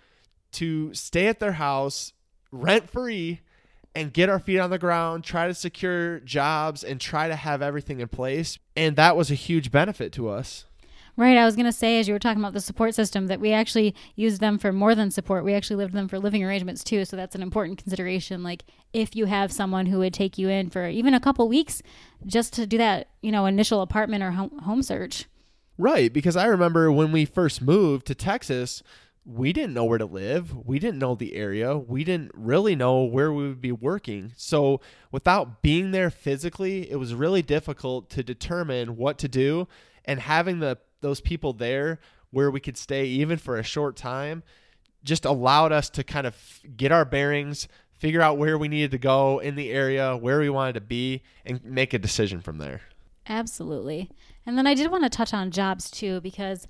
to 0.54 0.94
stay 0.94 1.28
at 1.28 1.40
their 1.40 1.54
house 1.54 2.14
rent 2.52 2.90
free 2.90 3.42
and 3.94 4.14
get 4.14 4.30
our 4.30 4.40
feet 4.40 4.60
on 4.60 4.70
the 4.70 4.80
ground, 4.80 5.24
try 5.24 5.48
to 5.48 5.54
secure 5.54 6.20
jobs, 6.22 6.84
and 6.84 7.00
try 7.00 7.28
to 7.28 7.36
have 7.36 7.62
everything 7.62 8.00
in 8.00 8.08
place. 8.08 8.58
And 8.76 8.96
that 8.96 9.18
was 9.18 9.30
a 9.30 9.36
huge 9.36 9.70
benefit 9.70 10.14
to 10.14 10.30
us. 10.30 10.66
Right. 11.18 11.38
I 11.38 11.46
was 11.46 11.56
going 11.56 11.66
to 11.66 11.72
say, 11.72 12.00
as 12.00 12.08
you 12.08 12.14
were 12.14 12.20
talking 12.20 12.42
about 12.42 12.54
the 12.54 12.62
support 12.62 12.96
system, 12.96 13.28
that 13.28 13.40
we 13.40 13.52
actually 13.52 13.94
used 14.16 14.40
them 14.42 14.58
for 14.58 14.72
more 14.72 14.96
than 14.96 15.12
support. 15.12 15.44
We 15.44 15.54
actually 15.54 15.76
lived 15.76 15.94
them 15.94 16.08
for 16.08 16.20
living 16.20 16.44
arrangements 16.44 16.84
too. 16.84 17.06
So 17.06 17.16
that's 17.16 17.36
an 17.36 17.42
important 17.42 17.78
consideration. 17.78 18.44
Like 18.44 18.64
if 18.94 19.16
you 19.16 19.26
have 19.26 19.52
someone 19.52 19.88
who 19.88 20.00
would 20.00 20.14
take 20.14 20.38
you 20.38 20.50
in 20.50 20.70
for 20.70 20.88
even 20.88 21.14
a 21.14 21.20
couple 21.20 21.48
weeks 21.48 21.82
just 22.26 22.54
to 22.54 22.66
do 22.66 22.78
that, 22.78 23.10
you 23.22 23.32
know, 23.32 23.46
initial 23.46 23.82
apartment 23.82 24.24
or 24.24 24.32
home 24.32 24.82
search. 24.82 25.26
Right. 25.78 26.12
Because 26.12 26.36
I 26.36 26.46
remember 26.46 26.92
when 26.92 27.12
we 27.12 27.26
first 27.26 27.62
moved 27.62 28.08
to 28.08 28.16
Texas, 28.16 28.82
we 29.26 29.54
didn't 29.54 29.74
know 29.74 29.86
where 29.86 29.98
to 29.98 30.06
live. 30.06 30.66
We 30.66 30.80
didn't 30.80 31.00
know 31.00 31.16
the 31.16 31.36
area. 31.36 31.78
We 31.78 32.04
didn't 32.04 32.32
really 32.34 32.76
know 32.76 33.04
where 33.04 33.32
we 33.32 33.48
would 33.48 33.62
be 33.62 33.72
working. 33.72 34.34
So, 34.36 34.82
without 35.12 35.62
being 35.62 35.92
there 35.92 36.10
physically, 36.10 36.90
it 36.90 36.96
was 36.96 37.14
really 37.14 37.42
difficult 37.42 38.10
to 38.12 38.24
determine 38.24 38.98
what 38.98 39.18
to 39.20 39.28
do. 39.28 39.68
And 40.06 40.20
having 40.20 40.60
the 40.60 40.80
those 41.02 41.22
people 41.22 41.54
there 41.54 42.00
where 42.32 42.50
we 42.50 42.60
could 42.60 42.78
stay 42.78 43.06
even 43.06 43.38
for 43.38 43.58
a 43.58 43.64
short 43.64 43.96
time 43.96 44.44
just 45.04 45.26
allowed 45.26 45.72
us 45.72 45.90
to 45.90 46.04
kind 46.04 46.28
of 46.28 46.36
get 46.78 46.92
our 46.92 47.06
bearings, 47.06 47.68
figure 47.94 48.22
out 48.22 48.38
where 48.38 48.58
we 48.58 48.68
needed 48.68 48.92
to 48.92 48.98
go 48.98 49.40
in 49.40 49.56
the 49.56 49.72
area, 49.72 50.16
where 50.16 50.40
we 50.40 50.50
wanted 50.50 50.74
to 50.74 50.82
be, 50.82 51.24
and 51.46 51.64
make 51.64 51.94
a 51.94 52.00
decision 52.00 52.40
from 52.40 52.60
there. 52.60 52.82
Absolutely. 53.28 54.10
And 54.46 54.58
then 54.58 54.68
I 54.68 54.74
did 54.74 54.92
want 54.92 55.04
to 55.04 55.10
touch 55.10 55.34
on 55.34 55.52
jobs 55.52 55.90
too, 55.90 56.22
because 56.22 56.68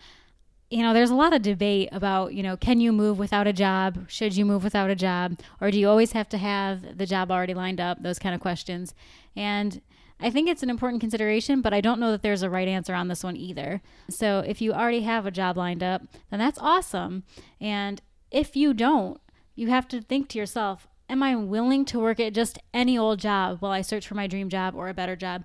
you 0.72 0.84
know, 0.84 0.94
there's 0.94 1.10
a 1.10 1.16
lot 1.16 1.34
of 1.34 1.42
debate 1.42 1.90
about, 1.92 2.34
you 2.34 2.42
know, 2.42 2.56
can 2.56 2.80
you 2.80 2.94
move 2.94 3.20
without 3.20 3.46
a 3.46 3.52
job? 3.52 4.06
Should 4.08 4.38
you 4.38 4.46
move 4.46 4.64
without 4.64 4.90
a 4.90 4.96
job? 4.96 5.38
Or 5.60 5.70
do 5.70 5.78
you 5.78 5.90
always 5.90 6.14
have 6.14 6.30
to 6.30 6.38
have 6.38 6.98
the 6.98 7.06
job 7.06 7.30
already 7.30 7.54
lined 7.54 7.82
up? 7.82 8.02
Those 8.02 8.18
kind 8.18 8.34
of 8.34 8.40
questions. 8.40 8.96
And 9.36 9.82
I 10.22 10.30
think 10.30 10.48
it's 10.48 10.64
an 10.64 10.70
important 10.70 11.02
consideration, 11.02 11.62
but 11.62 11.74
I 11.74 11.82
don't 11.82 12.00
know 12.00 12.12
that 12.12 12.22
there's 12.22 12.44
a 12.44 12.50
right 12.50 12.68
answer 12.68 12.94
on 12.94 13.08
this 13.08 13.24
one 13.24 13.36
either. 13.36 13.82
So 14.10 14.44
if 14.46 14.62
you 14.62 14.74
already 14.74 15.02
have 15.02 15.26
a 15.26 15.32
job 15.32 15.58
lined 15.58 15.84
up, 15.84 16.04
then 16.30 16.40
that's 16.40 16.60
awesome. 16.60 17.24
And 17.60 18.02
if 18.30 18.56
you 18.56 18.74
don't, 18.74 19.20
you 19.56 19.68
have 19.68 19.88
to 19.90 20.02
think 20.02 20.30
to 20.30 20.38
yourself, 20.38 20.88
am 21.10 21.24
I 21.24 21.36
willing 21.36 21.86
to 21.86 22.00
work 22.00 22.20
at 22.20 22.34
just 22.34 22.60
any 22.74 22.98
old 22.98 23.20
job 23.20 23.58
while 23.60 23.72
I 23.72 23.82
search 23.82 24.08
for 24.08 24.16
my 24.16 24.28
dream 24.28 24.50
job 24.50 24.76
or 24.76 24.90
a 24.90 24.94
better 24.94 25.16
job? 25.16 25.44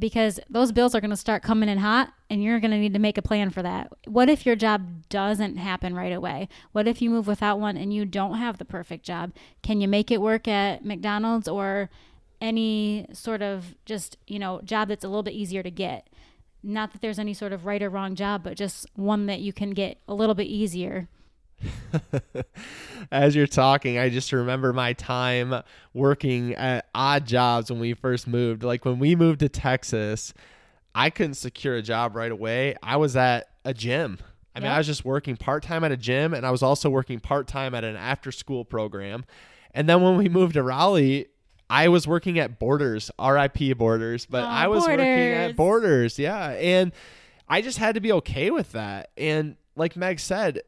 because 0.00 0.40
those 0.48 0.72
bills 0.72 0.94
are 0.94 1.00
going 1.00 1.10
to 1.10 1.16
start 1.16 1.42
coming 1.42 1.68
in 1.68 1.78
hot 1.78 2.12
and 2.30 2.42
you're 2.42 2.58
going 2.58 2.70
to 2.70 2.78
need 2.78 2.94
to 2.94 2.98
make 2.98 3.18
a 3.18 3.22
plan 3.22 3.50
for 3.50 3.62
that. 3.62 3.92
What 4.06 4.30
if 4.30 4.46
your 4.46 4.56
job 4.56 5.08
doesn't 5.08 5.58
happen 5.58 5.94
right 5.94 6.12
away? 6.12 6.48
What 6.72 6.88
if 6.88 7.02
you 7.02 7.10
move 7.10 7.26
without 7.26 7.60
one 7.60 7.76
and 7.76 7.92
you 7.92 8.04
don't 8.04 8.38
have 8.38 8.58
the 8.58 8.64
perfect 8.64 9.04
job? 9.04 9.32
Can 9.62 9.80
you 9.80 9.86
make 9.86 10.10
it 10.10 10.20
work 10.20 10.48
at 10.48 10.84
McDonald's 10.84 11.46
or 11.46 11.90
any 12.40 13.06
sort 13.12 13.42
of 13.42 13.74
just, 13.84 14.16
you 14.26 14.38
know, 14.38 14.60
job 14.64 14.88
that's 14.88 15.04
a 15.04 15.08
little 15.08 15.22
bit 15.22 15.34
easier 15.34 15.62
to 15.62 15.70
get? 15.70 16.08
Not 16.62 16.92
that 16.92 17.00
there's 17.00 17.18
any 17.18 17.34
sort 17.34 17.52
of 17.52 17.64
right 17.64 17.82
or 17.82 17.88
wrong 17.88 18.14
job, 18.14 18.42
but 18.42 18.56
just 18.56 18.86
one 18.94 19.26
that 19.26 19.40
you 19.40 19.52
can 19.52 19.70
get 19.70 19.98
a 20.06 20.14
little 20.14 20.34
bit 20.34 20.46
easier 20.46 21.08
As 23.12 23.34
you're 23.34 23.46
talking, 23.46 23.98
I 23.98 24.08
just 24.08 24.32
remember 24.32 24.72
my 24.72 24.92
time 24.92 25.62
working 25.94 26.54
at 26.54 26.86
odd 26.94 27.26
jobs 27.26 27.70
when 27.70 27.80
we 27.80 27.94
first 27.94 28.26
moved. 28.26 28.62
Like 28.62 28.84
when 28.84 28.98
we 28.98 29.16
moved 29.16 29.40
to 29.40 29.48
Texas, 29.48 30.32
I 30.94 31.10
couldn't 31.10 31.34
secure 31.34 31.76
a 31.76 31.82
job 31.82 32.16
right 32.16 32.32
away. 32.32 32.76
I 32.82 32.96
was 32.96 33.16
at 33.16 33.48
a 33.64 33.74
gym. 33.74 34.18
I 34.54 34.60
mean, 34.60 34.66
yep. 34.66 34.74
I 34.74 34.78
was 34.78 34.86
just 34.86 35.04
working 35.04 35.36
part 35.36 35.62
time 35.62 35.84
at 35.84 35.92
a 35.92 35.96
gym 35.96 36.34
and 36.34 36.44
I 36.44 36.50
was 36.50 36.62
also 36.62 36.90
working 36.90 37.20
part 37.20 37.46
time 37.46 37.74
at 37.74 37.84
an 37.84 37.96
after 37.96 38.32
school 38.32 38.64
program. 38.64 39.24
And 39.72 39.88
then 39.88 40.02
when 40.02 40.16
we 40.16 40.28
moved 40.28 40.54
to 40.54 40.62
Raleigh, 40.62 41.26
I 41.70 41.88
was 41.88 42.06
working 42.06 42.38
at 42.38 42.58
Borders, 42.58 43.10
RIP 43.18 43.78
Borders, 43.78 44.26
but 44.26 44.42
oh, 44.42 44.46
I 44.46 44.66
was 44.66 44.84
Borders. 44.84 44.98
working 44.98 45.32
at 45.32 45.56
Borders. 45.56 46.18
Yeah. 46.18 46.50
And 46.50 46.92
I 47.48 47.62
just 47.62 47.78
had 47.78 47.94
to 47.94 48.00
be 48.00 48.12
okay 48.12 48.50
with 48.50 48.72
that. 48.72 49.10
And 49.16 49.56
like 49.76 49.96
Meg 49.96 50.20
said, 50.20 50.62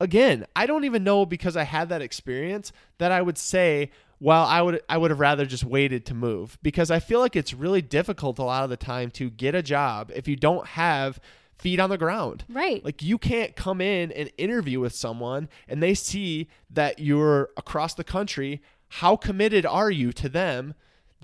again, 0.00 0.46
I 0.56 0.66
don't 0.66 0.84
even 0.84 1.04
know 1.04 1.26
because 1.26 1.56
I 1.56 1.64
had 1.64 1.90
that 1.90 2.02
experience 2.02 2.72
that 2.98 3.12
I 3.12 3.22
would 3.22 3.38
say, 3.38 3.90
well, 4.20 4.44
I 4.44 4.62
would 4.62 4.80
I 4.88 4.96
would 4.96 5.10
have 5.10 5.20
rather 5.20 5.44
just 5.44 5.64
waited 5.64 6.06
to 6.06 6.14
move 6.14 6.58
because 6.62 6.90
I 6.90 6.98
feel 7.00 7.20
like 7.20 7.36
it's 7.36 7.52
really 7.52 7.82
difficult 7.82 8.38
a 8.38 8.44
lot 8.44 8.64
of 8.64 8.70
the 8.70 8.76
time 8.76 9.10
to 9.12 9.28
get 9.28 9.54
a 9.54 9.62
job 9.62 10.10
if 10.14 10.26
you 10.26 10.36
don't 10.36 10.66
have 10.68 11.20
feet 11.58 11.80
on 11.80 11.90
the 11.90 11.98
ground. 11.98 12.44
Right. 12.48 12.84
Like 12.84 13.02
you 13.02 13.18
can't 13.18 13.54
come 13.56 13.80
in 13.80 14.12
and 14.12 14.30
interview 14.36 14.80
with 14.80 14.94
someone 14.94 15.48
and 15.68 15.82
they 15.82 15.94
see 15.94 16.48
that 16.70 16.98
you're 16.98 17.50
across 17.56 17.94
the 17.94 18.04
country. 18.04 18.62
How 18.88 19.16
committed 19.16 19.66
are 19.66 19.90
you 19.90 20.12
to 20.12 20.28
them 20.28 20.74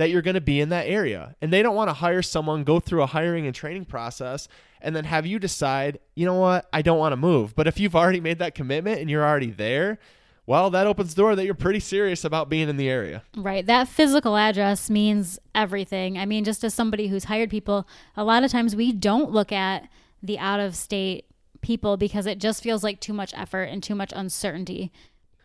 that 0.01 0.09
you're 0.09 0.23
going 0.23 0.35
to 0.35 0.41
be 0.41 0.61
in 0.61 0.71
that 0.71 0.87
area. 0.87 1.37
And 1.43 1.53
they 1.53 1.63
don't 1.63 1.77
want 1.77 1.91
to 1.91 1.95
hire 1.95 2.23
someone, 2.23 2.65
go 2.65 2.81
through 2.81 3.03
a 3.03 3.07
hiring 3.07 3.45
and 3.45 3.55
training 3.55 3.85
process, 3.85 4.49
and 4.81 4.97
then 4.97 5.05
have 5.05 5.27
you 5.27 5.39
decide, 5.39 5.99
you 6.15 6.25
know 6.25 6.37
what, 6.37 6.67
I 6.73 6.81
don't 6.81 6.99
want 6.99 7.13
to 7.13 7.19
move. 7.19 7.55
But 7.55 7.67
if 7.67 7.79
you've 7.79 7.95
already 7.95 8.19
made 8.19 8.39
that 8.39 8.55
commitment 8.55 8.99
and 8.99 9.11
you're 9.11 9.23
already 9.23 9.51
there, 9.51 9.99
well, 10.47 10.71
that 10.71 10.87
opens 10.87 11.15
the 11.15 11.21
door 11.21 11.37
that 11.37 11.45
you're 11.45 11.55
pretty 11.55 11.81
serious 11.81 12.25
about 12.25 12.49
being 12.49 12.71
in 12.71 12.79
the 12.79 12.89
area. 12.89 13.25
Right. 13.37 13.67
That 13.67 13.89
physical 13.89 14.39
address 14.39 14.89
means 14.89 15.39
everything. 15.55 16.17
I 16.17 16.25
mean, 16.25 16.45
just 16.45 16.65
as 16.65 16.73
somebody 16.73 17.09
who's 17.09 17.25
hired 17.25 17.51
people, 17.51 17.87
a 18.17 18.25
lot 18.25 18.43
of 18.43 18.51
times 18.51 18.75
we 18.75 18.93
don't 18.93 19.33
look 19.33 19.53
at 19.53 19.87
the 20.23 20.39
out 20.39 20.61
of 20.61 20.75
state 20.75 21.27
people 21.61 21.99
because 21.99 22.25
it 22.25 22.39
just 22.39 22.63
feels 22.63 22.83
like 22.83 23.01
too 23.01 23.13
much 23.13 23.35
effort 23.37 23.65
and 23.65 23.83
too 23.83 23.95
much 23.95 24.15
uncertainty. 24.17 24.91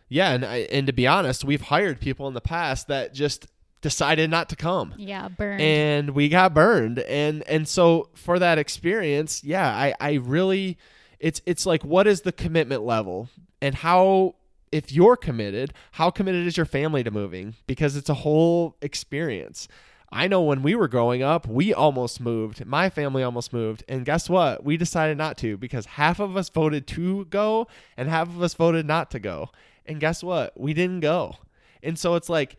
Yeah, 0.08 0.32
and 0.32 0.44
I, 0.44 0.56
and 0.70 0.86
to 0.86 0.92
be 0.92 1.06
honest, 1.06 1.44
we've 1.44 1.62
hired 1.62 2.00
people 2.00 2.28
in 2.28 2.34
the 2.34 2.40
past 2.40 2.88
that 2.88 3.12
just 3.12 3.46
decided 3.80 4.30
not 4.30 4.48
to 4.48 4.56
come. 4.56 4.94
Yeah, 4.96 5.28
burned. 5.28 5.60
And 5.60 6.10
we 6.10 6.28
got 6.28 6.54
burned. 6.54 7.00
And 7.00 7.42
and 7.48 7.66
so 7.66 8.08
for 8.14 8.38
that 8.38 8.58
experience, 8.58 9.44
yeah, 9.44 9.68
I 9.68 9.94
I 10.00 10.14
really 10.14 10.78
it's 11.18 11.40
it's 11.46 11.66
like 11.66 11.84
what 11.84 12.06
is 12.06 12.22
the 12.22 12.32
commitment 12.32 12.82
level 12.82 13.28
and 13.60 13.74
how 13.74 14.36
if 14.72 14.92
you're 14.92 15.16
committed, 15.16 15.72
how 15.92 16.10
committed 16.10 16.46
is 16.46 16.56
your 16.56 16.66
family 16.66 17.02
to 17.04 17.10
moving? 17.10 17.54
Because 17.66 17.96
it's 17.96 18.08
a 18.08 18.14
whole 18.14 18.76
experience. 18.82 19.68
I 20.12 20.28
know 20.28 20.42
when 20.42 20.62
we 20.62 20.74
were 20.74 20.88
growing 20.88 21.22
up, 21.22 21.46
we 21.46 21.74
almost 21.74 22.20
moved. 22.20 22.64
My 22.64 22.90
family 22.90 23.22
almost 23.22 23.52
moved. 23.52 23.84
And 23.88 24.04
guess 24.04 24.30
what? 24.30 24.64
We 24.64 24.76
decided 24.76 25.18
not 25.18 25.36
to 25.38 25.56
because 25.56 25.86
half 25.86 26.20
of 26.20 26.36
us 26.36 26.48
voted 26.48 26.86
to 26.88 27.24
go 27.26 27.66
and 27.96 28.08
half 28.08 28.28
of 28.28 28.42
us 28.42 28.54
voted 28.54 28.86
not 28.86 29.10
to 29.12 29.18
go. 29.18 29.50
And 29.88 30.00
guess 30.00 30.22
what? 30.22 30.58
We 30.58 30.74
didn't 30.74 31.00
go. 31.00 31.36
And 31.82 31.98
so 31.98 32.14
it's 32.14 32.28
like, 32.28 32.56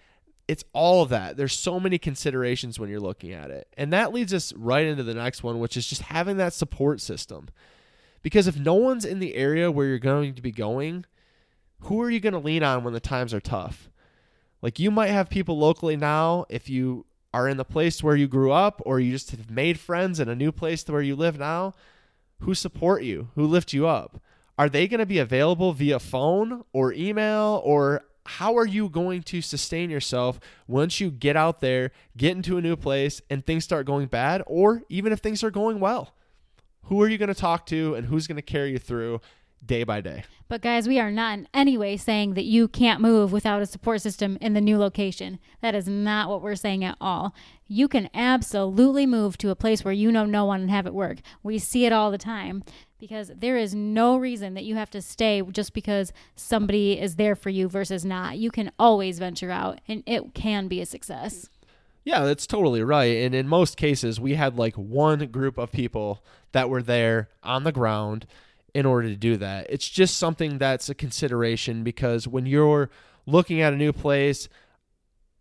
it's 0.47 0.63
all 0.73 1.03
of 1.03 1.09
that. 1.09 1.35
There's 1.35 1.57
so 1.57 1.79
many 1.79 1.97
considerations 1.97 2.79
when 2.79 2.89
you're 2.89 2.99
looking 2.99 3.33
at 3.33 3.51
it. 3.51 3.67
And 3.77 3.91
that 3.91 4.13
leads 4.13 4.33
us 4.33 4.53
right 4.53 4.85
into 4.85 5.03
the 5.03 5.13
next 5.13 5.43
one, 5.43 5.59
which 5.59 5.75
is 5.75 5.87
just 5.87 6.03
having 6.03 6.37
that 6.37 6.53
support 6.53 7.01
system. 7.01 7.49
Because 8.21 8.47
if 8.47 8.57
no 8.57 8.73
one's 8.73 9.05
in 9.05 9.19
the 9.19 9.35
area 9.35 9.71
where 9.71 9.87
you're 9.87 9.99
going 9.99 10.33
to 10.35 10.41
be 10.41 10.51
going, 10.51 11.05
who 11.81 12.01
are 12.01 12.09
you 12.09 12.19
going 12.19 12.33
to 12.33 12.39
lean 12.39 12.63
on 12.63 12.83
when 12.83 12.93
the 12.93 12.99
times 12.99 13.33
are 13.33 13.41
tough? 13.41 13.89
Like 14.61 14.79
you 14.79 14.89
might 14.89 15.07
have 15.07 15.29
people 15.29 15.57
locally 15.57 15.97
now 15.97 16.45
if 16.49 16.69
you 16.69 17.05
are 17.33 17.47
in 17.47 17.57
the 17.57 17.65
place 17.65 18.01
where 18.01 18.15
you 18.15 18.27
grew 18.27 18.51
up 18.51 18.81
or 18.85 18.99
you 18.99 19.11
just 19.11 19.31
have 19.31 19.51
made 19.51 19.79
friends 19.79 20.19
in 20.19 20.29
a 20.29 20.35
new 20.35 20.51
place 20.51 20.83
to 20.83 20.91
where 20.91 21.01
you 21.01 21.15
live 21.15 21.37
now 21.37 21.73
who 22.41 22.53
support 22.53 23.03
you, 23.03 23.29
who 23.35 23.45
lift 23.45 23.73
you 23.73 23.87
up. 23.87 24.21
Are 24.57 24.69
they 24.69 24.87
going 24.87 24.99
to 24.99 25.05
be 25.05 25.19
available 25.19 25.73
via 25.73 25.99
phone 25.99 26.63
or 26.73 26.93
email 26.93 27.61
or 27.63 28.03
how 28.25 28.57
are 28.57 28.65
you 28.65 28.89
going 28.89 29.23
to 29.23 29.41
sustain 29.41 29.89
yourself 29.89 30.39
once 30.67 30.99
you 30.99 31.11
get 31.11 31.37
out 31.37 31.61
there, 31.61 31.91
get 32.17 32.35
into 32.35 32.57
a 32.57 32.61
new 32.61 32.75
place 32.75 33.21
and 33.29 33.45
things 33.45 33.63
start 33.63 33.85
going 33.85 34.07
bad 34.07 34.43
or 34.47 34.83
even 34.89 35.13
if 35.13 35.19
things 35.19 35.43
are 35.43 35.51
going 35.51 35.79
well? 35.79 36.13
Who 36.83 37.01
are 37.01 37.07
you 37.07 37.17
going 37.17 37.27
to 37.27 37.35
talk 37.35 37.65
to 37.67 37.95
and 37.95 38.07
who's 38.07 38.27
going 38.27 38.37
to 38.37 38.41
carry 38.41 38.71
you 38.71 38.79
through 38.79 39.21
day 39.65 39.83
by 39.83 40.01
day? 40.01 40.23
But 40.49 40.61
guys, 40.61 40.87
we 40.87 40.99
are 40.99 41.11
not 41.11 41.37
in 41.37 41.47
any 41.53 41.77
way 41.77 41.97
saying 41.97 42.35
that 42.35 42.45
you 42.45 42.67
can't 42.67 43.01
move 43.01 43.31
without 43.33 43.61
a 43.61 43.65
support 43.65 44.01
system 44.01 44.37
in 44.39 44.53
the 44.53 44.61
new 44.61 44.77
location. 44.77 45.39
That 45.61 45.75
is 45.75 45.87
not 45.87 46.29
what 46.29 46.41
we're 46.41 46.55
saying 46.55 46.85
at 46.85 46.97
all. 47.01 47.35
You 47.67 47.89
can 47.89 48.09
absolutely 48.13 49.05
move 49.05 49.37
to 49.39 49.49
a 49.49 49.55
place 49.55 49.83
where 49.83 49.93
you 49.93 50.09
know 50.09 50.25
no 50.25 50.45
one 50.45 50.61
and 50.61 50.71
have 50.71 50.87
it 50.87 50.93
work. 50.93 51.17
We 51.43 51.59
see 51.59 51.85
it 51.85 51.91
all 51.91 52.11
the 52.11 52.17
time 52.17 52.63
because 52.97 53.31
there 53.35 53.57
is 53.57 53.75
no 53.75 54.15
reason 54.15 54.53
that 54.53 54.63
you 54.63 54.75
have 54.75 54.89
to 54.91 55.01
stay 55.01 55.41
just 55.51 55.73
because 55.73 56.13
somebody 56.35 56.99
is 56.99 57.17
there 57.17 57.35
for 57.35 57.49
you 57.49 57.67
versus 57.67 58.05
not. 58.05 58.37
You 58.37 58.49
can 58.49 58.71
always 58.79 59.19
venture 59.19 59.51
out 59.51 59.81
and 59.87 60.01
it 60.05 60.33
can 60.33 60.69
be 60.69 60.79
a 60.79 60.85
success. 60.85 61.49
Yeah, 62.05 62.23
that's 62.23 62.47
totally 62.47 62.83
right. 62.83 63.17
And 63.17 63.35
in 63.35 63.49
most 63.49 63.75
cases, 63.75 64.17
we 64.17 64.35
had 64.35 64.57
like 64.57 64.75
one 64.75 65.27
group 65.27 65.57
of 65.57 65.73
people 65.73 66.23
that 66.53 66.69
were 66.69 66.81
there 66.81 67.27
on 67.43 67.65
the 67.65 67.73
ground 67.73 68.25
in 68.77 68.85
order 68.85 69.07
to 69.07 69.15
do 69.15 69.37
that. 69.37 69.65
It's 69.71 69.89
just 69.89 70.17
something 70.17 70.59
that's 70.59 70.87
a 70.87 70.93
consideration 70.93 71.83
because 71.83 72.27
when 72.27 72.45
you're 72.45 72.91
looking 73.25 73.59
at 73.59 73.73
a 73.73 73.75
new 73.75 73.91
place, 73.91 74.47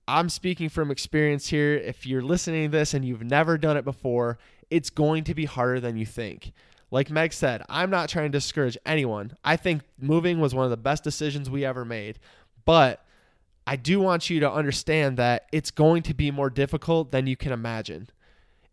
I'm 0.08 0.30
speaking 0.30 0.70
from 0.70 0.90
experience 0.90 1.48
here. 1.48 1.74
If 1.74 2.06
you're 2.06 2.22
listening 2.22 2.70
to 2.70 2.78
this 2.78 2.94
and 2.94 3.04
you've 3.04 3.22
never 3.22 3.58
done 3.58 3.76
it 3.76 3.84
before, 3.84 4.38
it's 4.70 4.88
going 4.88 5.24
to 5.24 5.34
be 5.34 5.44
harder 5.44 5.80
than 5.80 5.98
you 5.98 6.06
think. 6.06 6.52
Like 6.90 7.10
Meg 7.10 7.34
said, 7.34 7.62
I'm 7.68 7.90
not 7.90 8.08
trying 8.08 8.32
to 8.32 8.38
discourage 8.38 8.78
anyone. 8.86 9.36
I 9.44 9.56
think 9.56 9.82
moving 10.00 10.40
was 10.40 10.54
one 10.54 10.64
of 10.64 10.70
the 10.70 10.78
best 10.78 11.04
decisions 11.04 11.50
we 11.50 11.62
ever 11.62 11.84
made. 11.84 12.18
But 12.64 13.04
I 13.66 13.76
do 13.76 14.00
want 14.00 14.30
you 14.30 14.40
to 14.40 14.50
understand 14.50 15.18
that 15.18 15.44
it's 15.52 15.70
going 15.70 16.04
to 16.04 16.14
be 16.14 16.30
more 16.30 16.48
difficult 16.48 17.12
than 17.12 17.26
you 17.26 17.36
can 17.36 17.52
imagine. 17.52 18.08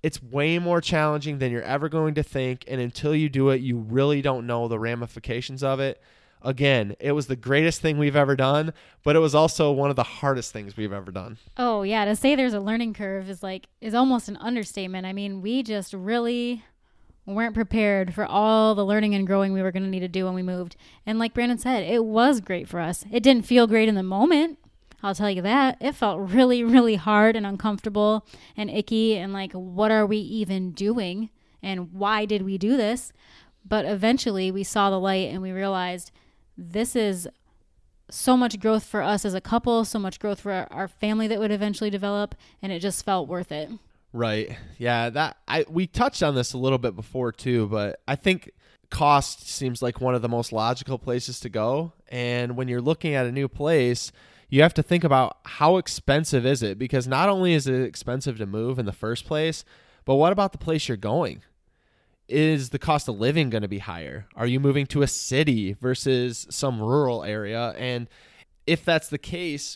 It's 0.04 0.22
way 0.22 0.60
more 0.60 0.82
challenging 0.82 1.39
than 1.39 1.52
you're 1.52 1.62
ever 1.63 1.89
going 1.89 2.13
to 2.16 2.24
think. 2.24 2.66
And 2.68 2.80
until 2.80 3.16
you 3.16 3.30
do 3.30 3.50
it, 3.50 3.62
you 3.62 3.78
really 3.78 4.22
don't 4.22 4.46
know 4.46 4.68
the 4.68 4.78
ramifications 4.78 5.63
of 5.63 5.80
it. 5.80 6.02
Again, 6.42 6.98
it 7.00 7.13
was 7.13 7.28
the 7.28 7.38
greatest 7.38 7.80
thing 7.80 7.98
we've 7.98 8.18
ever 8.18 8.36
done, 8.36 8.74
but 9.02 9.16
it 9.16 9.20
was 9.20 9.34
also 9.34 9.72
one 9.72 9.89
of 9.89 9.96
the 9.96 10.04
hardest 10.04 10.52
things 10.52 10.76
we've 10.76 10.92
ever 10.92 11.10
done. 11.10 11.38
Oh, 11.56 11.84
yeah. 11.84 12.04
To 12.04 12.18
say 12.18 12.36
there's 12.36 12.54
a 12.54 12.60
learning 12.60 12.94
curve 12.94 13.30
is 13.30 13.42
like, 13.42 13.68
is 13.80 13.94
almost 13.94 14.28
an 14.28 14.36
understatement. 14.38 15.06
I 15.06 15.13
mean, 15.13 15.42
we 15.42 15.63
just 15.63 15.94
really 15.94 16.66
weren't 17.26 17.56
prepared 17.56 18.13
for 18.13 18.26
all 18.26 18.76
the 18.76 18.86
learning 18.86 19.16
and 19.16 19.26
growing 19.26 19.54
we 19.54 19.62
were 19.62 19.72
going 19.72 19.84
to 19.84 19.89
need 19.89 20.02
to 20.02 20.10
do 20.10 20.26
when 20.26 20.34
we 20.34 20.44
moved. 20.44 20.76
And 21.06 21.18
like 21.18 21.34
Brandon 21.34 21.58
said, 21.58 21.84
it 21.84 22.04
was 22.04 22.42
great 22.42 22.68
for 22.68 22.82
us. 22.82 23.06
It 23.10 23.24
didn't 23.24 23.46
feel 23.46 23.66
great 23.66 23.88
in 23.88 23.96
the 23.96 24.04
moment. 24.04 24.60
I'll 25.04 25.13
tell 25.13 25.30
you 25.30 25.42
that. 25.42 25.78
It 25.82 25.96
felt 25.96 26.32
really, 26.32 26.63
really 26.63 26.96
hard 26.96 27.36
and 27.36 27.46
uncomfortable 27.46 28.26
and 28.56 28.70
icky 28.70 29.18
and 29.18 29.34
like, 29.34 29.52
what 29.52 29.92
are 29.92 30.06
we 30.06 30.18
even 30.18 30.72
doing? 30.72 31.30
And 31.62 31.94
why 31.94 32.26
did 32.26 32.44
we 32.44 32.58
do 32.58 32.78
this? 32.78 33.12
But 33.66 33.86
eventually 33.86 34.50
we 34.50 34.63
saw 34.63 34.89
the 34.89 35.00
light 35.00 35.30
and 35.32 35.42
we 35.42 35.52
realized 35.52 36.12
this 36.58 36.96
is 36.96 37.28
so 38.10 38.38
much 38.38 38.60
growth 38.60 38.86
for 38.86 39.02
us 39.02 39.26
as 39.26 39.34
a 39.34 39.42
couple, 39.42 39.86
so 39.86 40.00
much 40.00 40.20
growth 40.20 40.42
for 40.42 40.68
our, 40.72 40.88
family 40.88 41.28
that 41.28 41.39
would 41.39 41.52
eventually 41.52 41.89
develop, 41.89 42.36
and 42.62 42.72
it 42.72 42.80
just 42.80 43.04
felt 43.04 43.28
worth 43.28 43.52
it. 43.52 43.70
Right. 44.12 44.58
Yeah, 44.78 45.10
that 45.10 45.38
I 45.48 45.66
we 45.68 45.88
touched 45.88 46.22
on 46.22 46.36
this 46.36 46.54
a 46.54 46.58
little 46.58 46.78
bit 46.78 46.96
before 46.96 47.32
too, 47.32 47.68
but 47.68 48.00
I 48.08 48.16
think 48.16 48.52
cost 48.92 49.50
seems 49.50 49.82
like 49.82 50.00
one 50.00 50.13
of 50.13 50.22
the 50.22 50.30
most 50.30 50.52
logical 50.52 51.00
places 51.00 51.39
to 51.39 51.50
go. 51.50 51.94
And 52.10 52.56
when 52.56 52.68
you're 52.68 52.82
looking 52.82 53.16
at 53.16 53.26
a 53.26 53.32
new 53.32 53.48
place, 53.48 54.12
you 54.54 54.62
have 54.62 54.76
to 54.76 54.84
think 54.84 55.04
about 55.04 55.38
how 55.46 55.78
expensive 55.78 56.46
is 56.46 56.62
it 56.62 56.78
because 56.78 57.08
not 57.08 57.28
only 57.28 57.56
is 57.56 57.66
it 57.66 57.82
expensive 57.82 58.38
to 58.38 58.46
move 58.46 58.78
in 58.78 58.86
the 58.86 58.92
first 58.92 59.26
place, 59.26 59.66
but 60.06 60.13
what 60.13 60.32
about 60.32 60.52
the 60.52 60.60
place 60.60 60.88
you're 60.88 60.96
going? 60.96 61.42
Is 62.28 62.70
the 62.70 62.78
cost 62.78 63.08
of 63.08 63.20
living 63.20 63.50
going 63.50 63.63
to 63.63 63.68
be 63.68 63.80
higher? 63.80 64.28
Are 64.36 64.46
you 64.46 64.60
moving 64.60 64.86
to 64.88 65.02
a 65.02 65.08
city 65.08 65.74
versus 65.74 66.46
some 66.52 66.80
rural 66.80 67.24
area? 67.24 67.74
And 67.80 68.08
if 68.68 68.86
that's 68.86 69.10
the 69.10 69.18
case, 69.18 69.76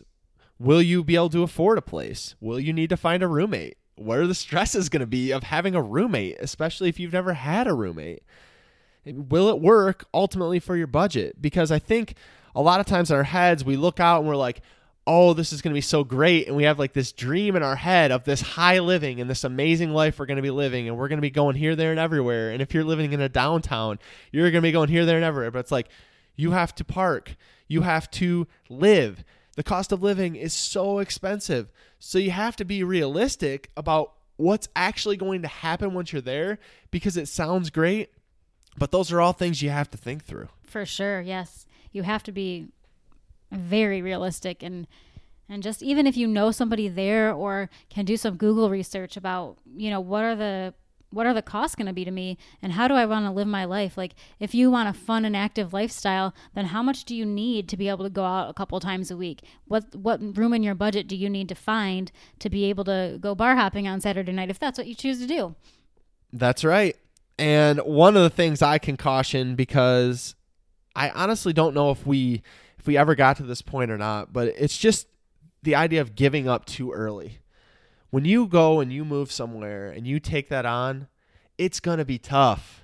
will 0.60 0.84
you 0.84 1.04
be 1.04 1.16
able 1.16 1.30
to 1.30 1.42
afford 1.42 1.80
a 1.80 1.82
place? 1.82 2.36
Will 2.40 2.60
you 2.60 2.72
need 2.72 2.92
to 2.92 2.98
find 2.98 3.24
a 3.24 3.28
roommate? 3.28 3.78
What 3.96 4.20
are 4.20 4.28
the 4.28 4.36
stresses 4.36 4.90
going 4.90 5.00
to 5.00 5.08
be 5.08 5.32
of 5.32 5.42
having 5.42 5.74
a 5.74 5.82
roommate, 5.82 6.38
especially 6.40 6.88
if 6.88 7.00
you've 7.00 7.14
never 7.14 7.34
had 7.34 7.66
a 7.66 7.74
roommate? 7.74 8.22
Will 9.14 9.50
it 9.50 9.60
work 9.60 10.06
ultimately 10.14 10.60
for 10.60 10.76
your 10.76 10.88
budget? 10.88 11.42
Because 11.42 11.72
I 11.72 11.80
think 11.80 12.16
a 12.56 12.62
lot 12.62 12.80
of 12.80 12.86
times 12.86 13.12
in 13.12 13.18
our 13.18 13.24
heads, 13.24 13.64
we 13.64 13.78
look 13.78 14.00
out 14.00 14.20
and 14.20 14.28
we're 14.28 14.36
like, 14.36 14.62
oh, 15.06 15.34
this 15.34 15.54
is 15.54 15.62
going 15.62 15.72
to 15.72 15.78
be 15.78 15.82
so 15.82 16.04
great. 16.04 16.48
And 16.48 16.56
we 16.56 16.64
have 16.64 16.78
like 16.78 16.94
this 16.94 17.14
dream 17.14 17.56
in 17.56 17.64
our 17.64 17.78
head 17.78 18.12
of 18.12 18.26
this 18.26 18.42
high 18.42 18.80
living 18.80 19.22
and 19.22 19.30
this 19.30 19.46
amazing 19.46 19.92
life 19.92 20.20
we're 20.20 20.26
going 20.26 20.38
to 20.38 20.42
be 20.44 20.52
living. 20.52 20.88
And 20.88 20.98
we're 20.98 21.08
going 21.08 21.18
to 21.18 21.22
be 21.22 21.30
going 21.30 21.56
here, 21.56 21.76
there, 21.76 21.92
and 21.92 22.00
everywhere. 22.00 22.52
And 22.52 22.62
if 22.62 22.74
you're 22.74 22.84
living 22.84 23.14
in 23.14 23.22
a 23.22 23.30
downtown, 23.30 24.00
you're 24.32 24.52
going 24.52 24.62
to 24.62 24.68
be 24.68 24.74
going 24.74 24.90
here, 24.90 25.06
there, 25.06 25.16
and 25.16 25.26
everywhere. 25.26 25.52
But 25.52 25.60
it's 25.60 25.72
like 25.72 25.88
you 26.36 26.52
have 26.52 26.76
to 26.76 26.84
park, 26.84 27.36
you 27.68 27.82
have 27.82 28.12
to 28.12 28.48
live. 28.70 29.24
The 29.56 29.64
cost 29.64 29.92
of 29.92 30.04
living 30.04 30.36
is 30.36 30.54
so 30.54 31.00
expensive. 31.00 31.72
So 32.00 32.20
you 32.20 32.32
have 32.32 32.56
to 32.58 32.66
be 32.66 32.84
realistic 32.84 33.72
about 33.78 34.14
what's 34.36 34.70
actually 34.76 35.18
going 35.18 35.42
to 35.42 35.48
happen 35.48 35.94
once 35.94 36.14
you're 36.14 36.22
there 36.22 36.60
because 36.92 37.18
it 37.18 37.28
sounds 37.28 37.70
great. 37.70 38.10
But 38.78 38.92
those 38.92 39.12
are 39.12 39.20
all 39.20 39.34
things 39.34 39.62
you 39.62 39.70
have 39.70 39.90
to 39.92 39.98
think 39.98 40.24
through. 40.24 40.50
For 40.64 40.86
sure, 40.86 41.22
yes 41.22 41.66
you 41.98 42.04
have 42.04 42.24
to 42.24 42.32
be 42.32 42.68
very 43.52 44.02
realistic 44.02 44.64
and 44.64 44.88
and 45.50 45.64
just 45.64 45.82
even 45.82 46.06
if 46.06 46.18
you 46.18 46.28
know 46.28 46.52
somebody 46.52 46.90
there 46.90 47.32
or 47.32 47.70
can 47.90 48.04
do 48.04 48.18
some 48.18 48.36
Google 48.36 48.70
research 48.70 49.16
about, 49.16 49.58
you 49.78 49.90
know, 49.90 50.02
what 50.02 50.26
are 50.26 50.36
the 50.36 50.74
what 51.10 51.26
are 51.26 51.34
the 51.34 51.42
costs 51.42 51.74
going 51.74 51.88
to 51.88 51.94
be 51.94 52.04
to 52.04 52.12
me 52.12 52.38
and 52.62 52.74
how 52.74 52.86
do 52.90 52.94
I 52.94 53.06
want 53.06 53.26
to 53.26 53.32
live 53.32 53.48
my 53.48 53.64
life? 53.64 53.98
Like 53.98 54.14
if 54.42 54.54
you 54.54 54.70
want 54.70 54.90
a 54.90 54.94
fun 54.94 55.24
and 55.24 55.38
active 55.38 55.72
lifestyle, 55.72 56.36
then 56.54 56.66
how 56.66 56.84
much 56.84 57.06
do 57.06 57.16
you 57.16 57.26
need 57.26 57.70
to 57.70 57.78
be 57.78 57.88
able 57.88 58.04
to 58.04 58.10
go 58.10 58.26
out 58.26 58.50
a 58.50 58.54
couple 58.54 58.78
times 58.82 59.10
a 59.10 59.16
week? 59.16 59.42
What 59.66 59.96
what 59.96 60.20
room 60.38 60.54
in 60.54 60.64
your 60.64 60.76
budget 60.76 61.08
do 61.08 61.16
you 61.16 61.30
need 61.30 61.48
to 61.48 61.56
find 61.56 62.12
to 62.40 62.50
be 62.50 62.66
able 62.66 62.84
to 62.84 63.18
go 63.22 63.34
bar 63.34 63.56
hopping 63.56 63.88
on 63.88 64.02
Saturday 64.02 64.34
night 64.34 64.50
if 64.50 64.60
that's 64.60 64.78
what 64.78 64.88
you 64.88 64.96
choose 64.96 65.20
to 65.20 65.28
do? 65.28 65.56
That's 66.34 66.66
right. 66.66 66.98
And 67.40 67.80
one 67.80 68.18
of 68.18 68.24
the 68.24 68.30
things 68.30 68.62
I 68.62 68.78
can 68.78 68.98
caution 68.98 69.56
because 69.56 70.36
I 70.96 71.10
honestly 71.12 71.54
don't 71.54 71.76
know 71.76 71.92
if 71.92 72.06
we 72.06 72.42
if 72.80 72.88
we 72.88 72.98
ever 72.98 73.16
got 73.16 73.38
to 73.38 73.44
this 73.44 73.62
point 73.62 73.92
or 73.92 73.98
not, 73.98 74.34
but 74.34 74.48
it's 74.48 74.78
just 74.78 75.08
the 75.64 75.76
idea 75.76 76.02
of 76.02 76.16
giving 76.16 76.48
up 76.48 76.66
too 76.66 76.92
early. 76.92 77.40
When 78.10 78.26
you 78.26 78.48
go 78.48 78.80
and 78.80 78.92
you 78.92 79.04
move 79.04 79.32
somewhere 79.32 79.90
and 79.90 80.08
you 80.08 80.20
take 80.20 80.50
that 80.50 80.66
on, 80.66 81.08
it's 81.58 81.80
going 81.80 81.98
to 81.98 82.06
be 82.06 82.18
tough. 82.18 82.84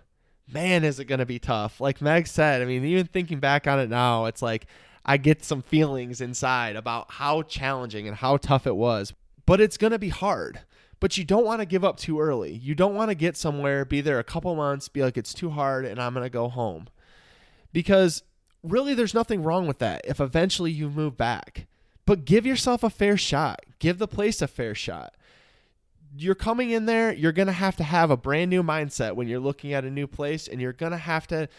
Man, 0.51 0.83
is 0.83 0.99
it 0.99 1.05
going 1.05 1.19
to 1.19 1.25
be 1.25 1.39
tough. 1.39 1.79
Like 1.79 2.01
Meg 2.01 2.27
said, 2.27 2.61
I 2.61 2.65
mean, 2.65 2.83
even 2.83 3.07
thinking 3.07 3.39
back 3.39 3.65
on 3.67 3.79
it 3.79 3.89
now, 3.89 4.25
it's 4.25 4.41
like 4.41 4.67
I 5.05 5.17
get 5.17 5.43
some 5.43 5.61
feelings 5.61 6.21
inside 6.21 6.75
about 6.75 7.11
how 7.11 7.41
challenging 7.43 8.07
and 8.07 8.17
how 8.17 8.37
tough 8.37 8.67
it 8.67 8.75
was. 8.75 9.13
But 9.45 9.61
it's 9.61 9.77
going 9.77 9.91
to 9.91 9.99
be 9.99 10.09
hard. 10.09 10.61
But 11.03 11.17
you 11.17 11.25
don't 11.25 11.43
want 11.43 11.59
to 11.59 11.65
give 11.65 11.83
up 11.83 11.97
too 11.97 12.21
early. 12.21 12.53
You 12.53 12.75
don't 12.75 12.95
want 12.95 13.11
to 13.11 13.15
get 13.15 13.35
somewhere, 13.35 13.83
be 13.83 13.99
there 13.99 14.19
a 14.19 14.23
couple 14.23 14.55
months, 14.55 14.87
be 14.87 15.03
like, 15.03 15.17
it's 15.17 15.33
too 15.33 15.49
hard 15.49 15.83
and 15.83 16.01
I'm 16.01 16.13
going 16.13 16.23
to 16.23 16.29
go 16.29 16.47
home. 16.47 16.87
Because 17.73 18.23
really, 18.63 18.93
there's 18.93 19.13
nothing 19.13 19.43
wrong 19.43 19.67
with 19.67 19.79
that 19.79 19.99
if 20.05 20.21
eventually 20.21 20.71
you 20.71 20.89
move 20.89 21.17
back. 21.17 21.67
But 22.05 22.23
give 22.23 22.45
yourself 22.45 22.85
a 22.85 22.89
fair 22.89 23.17
shot, 23.17 23.65
give 23.79 23.97
the 23.97 24.07
place 24.07 24.41
a 24.41 24.47
fair 24.47 24.73
shot. 24.73 25.13
You're 26.15 26.35
coming 26.35 26.69
in 26.69 26.85
there, 26.85 27.11
you're 27.11 27.33
going 27.33 27.47
to 27.47 27.51
have 27.51 27.75
to 27.75 27.83
have 27.83 28.09
a 28.09 28.15
brand 28.15 28.49
new 28.49 28.63
mindset 28.63 29.17
when 29.17 29.27
you're 29.27 29.41
looking 29.41 29.73
at 29.73 29.83
a 29.83 29.91
new 29.91 30.07
place, 30.07 30.47
and 30.47 30.61
you're 30.61 30.71
going 30.71 30.93
to 30.93 30.97
have 30.97 31.27
to 31.27 31.49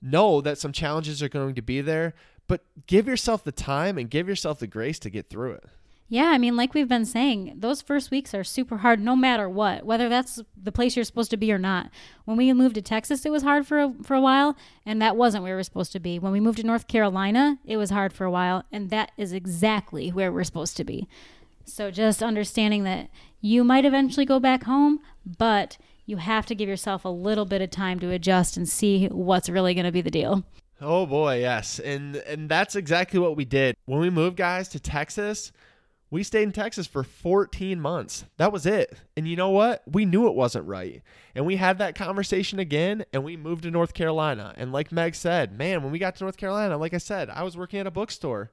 know 0.00 0.40
that 0.40 0.56
some 0.56 0.72
challenges 0.72 1.22
are 1.22 1.28
going 1.28 1.54
to 1.56 1.60
be 1.60 1.82
there, 1.82 2.14
but 2.48 2.64
give 2.86 3.06
yourself 3.06 3.44
the 3.44 3.52
time 3.52 3.98
and 3.98 4.08
give 4.08 4.26
yourself 4.26 4.60
the 4.60 4.66
grace 4.66 4.98
to 5.00 5.10
get 5.10 5.28
through 5.28 5.52
it. 5.52 5.64
Yeah, 6.08 6.26
I 6.26 6.38
mean, 6.38 6.54
like 6.54 6.74
we've 6.74 6.88
been 6.88 7.06
saying, 7.06 7.54
those 7.56 7.80
first 7.80 8.10
weeks 8.10 8.34
are 8.34 8.44
super 8.44 8.78
hard 8.78 9.00
no 9.00 9.16
matter 9.16 9.48
what, 9.48 9.84
whether 9.84 10.08
that's 10.08 10.40
the 10.60 10.70
place 10.70 10.96
you're 10.96 11.04
supposed 11.04 11.30
to 11.30 11.36
be 11.36 11.50
or 11.50 11.58
not. 11.58 11.90
When 12.26 12.36
we 12.36 12.52
moved 12.52 12.74
to 12.74 12.82
Texas, 12.82 13.24
it 13.24 13.32
was 13.32 13.42
hard 13.42 13.66
for 13.66 13.80
a, 13.80 13.92
for 14.02 14.14
a 14.14 14.20
while, 14.20 14.56
and 14.84 15.00
that 15.00 15.16
wasn't 15.16 15.44
where 15.44 15.54
we 15.54 15.56
were 15.56 15.62
supposed 15.62 15.92
to 15.92 16.00
be. 16.00 16.18
When 16.18 16.32
we 16.32 16.40
moved 16.40 16.58
to 16.58 16.66
North 16.66 16.88
Carolina, 16.88 17.58
it 17.64 17.78
was 17.78 17.90
hard 17.90 18.12
for 18.12 18.24
a 18.24 18.30
while, 18.30 18.64
and 18.70 18.90
that 18.90 19.12
is 19.16 19.32
exactly 19.32 20.10
where 20.10 20.30
we're 20.30 20.44
supposed 20.44 20.76
to 20.76 20.84
be. 20.84 21.08
So 21.64 21.90
just 21.90 22.22
understanding 22.22 22.84
that 22.84 23.08
you 23.40 23.64
might 23.64 23.86
eventually 23.86 24.26
go 24.26 24.38
back 24.38 24.64
home, 24.64 25.00
but 25.24 25.78
you 26.06 26.18
have 26.18 26.44
to 26.46 26.54
give 26.54 26.68
yourself 26.68 27.06
a 27.06 27.08
little 27.08 27.46
bit 27.46 27.62
of 27.62 27.70
time 27.70 27.98
to 28.00 28.10
adjust 28.10 28.58
and 28.58 28.68
see 28.68 29.06
what's 29.06 29.48
really 29.48 29.72
going 29.72 29.86
to 29.86 29.92
be 29.92 30.02
the 30.02 30.10
deal. 30.10 30.44
Oh 30.80 31.06
boy, 31.06 31.40
yes. 31.40 31.78
And 31.78 32.16
and 32.16 32.48
that's 32.48 32.76
exactly 32.76 33.18
what 33.18 33.36
we 33.36 33.44
did. 33.44 33.76
When 33.86 34.00
we 34.00 34.10
moved 34.10 34.36
guys 34.36 34.68
to 34.70 34.80
Texas, 34.80 35.52
we 36.10 36.22
stayed 36.22 36.44
in 36.44 36.52
Texas 36.52 36.86
for 36.86 37.02
14 37.02 37.80
months. 37.80 38.24
That 38.36 38.52
was 38.52 38.66
it. 38.66 38.96
And 39.16 39.26
you 39.26 39.36
know 39.36 39.50
what? 39.50 39.82
We 39.90 40.04
knew 40.04 40.28
it 40.28 40.34
wasn't 40.34 40.66
right. 40.66 41.02
And 41.34 41.44
we 41.46 41.56
had 41.56 41.78
that 41.78 41.96
conversation 41.96 42.58
again 42.58 43.04
and 43.12 43.24
we 43.24 43.36
moved 43.36 43.64
to 43.64 43.70
North 43.70 43.94
Carolina. 43.94 44.54
And 44.56 44.72
like 44.72 44.92
Meg 44.92 45.14
said, 45.14 45.56
man, 45.58 45.82
when 45.82 45.92
we 45.92 45.98
got 45.98 46.16
to 46.16 46.24
North 46.24 46.36
Carolina, 46.36 46.76
like 46.76 46.94
I 46.94 46.98
said, 46.98 47.30
I 47.30 47.42
was 47.42 47.56
working 47.56 47.80
at 47.80 47.86
a 47.86 47.90
bookstore. 47.90 48.50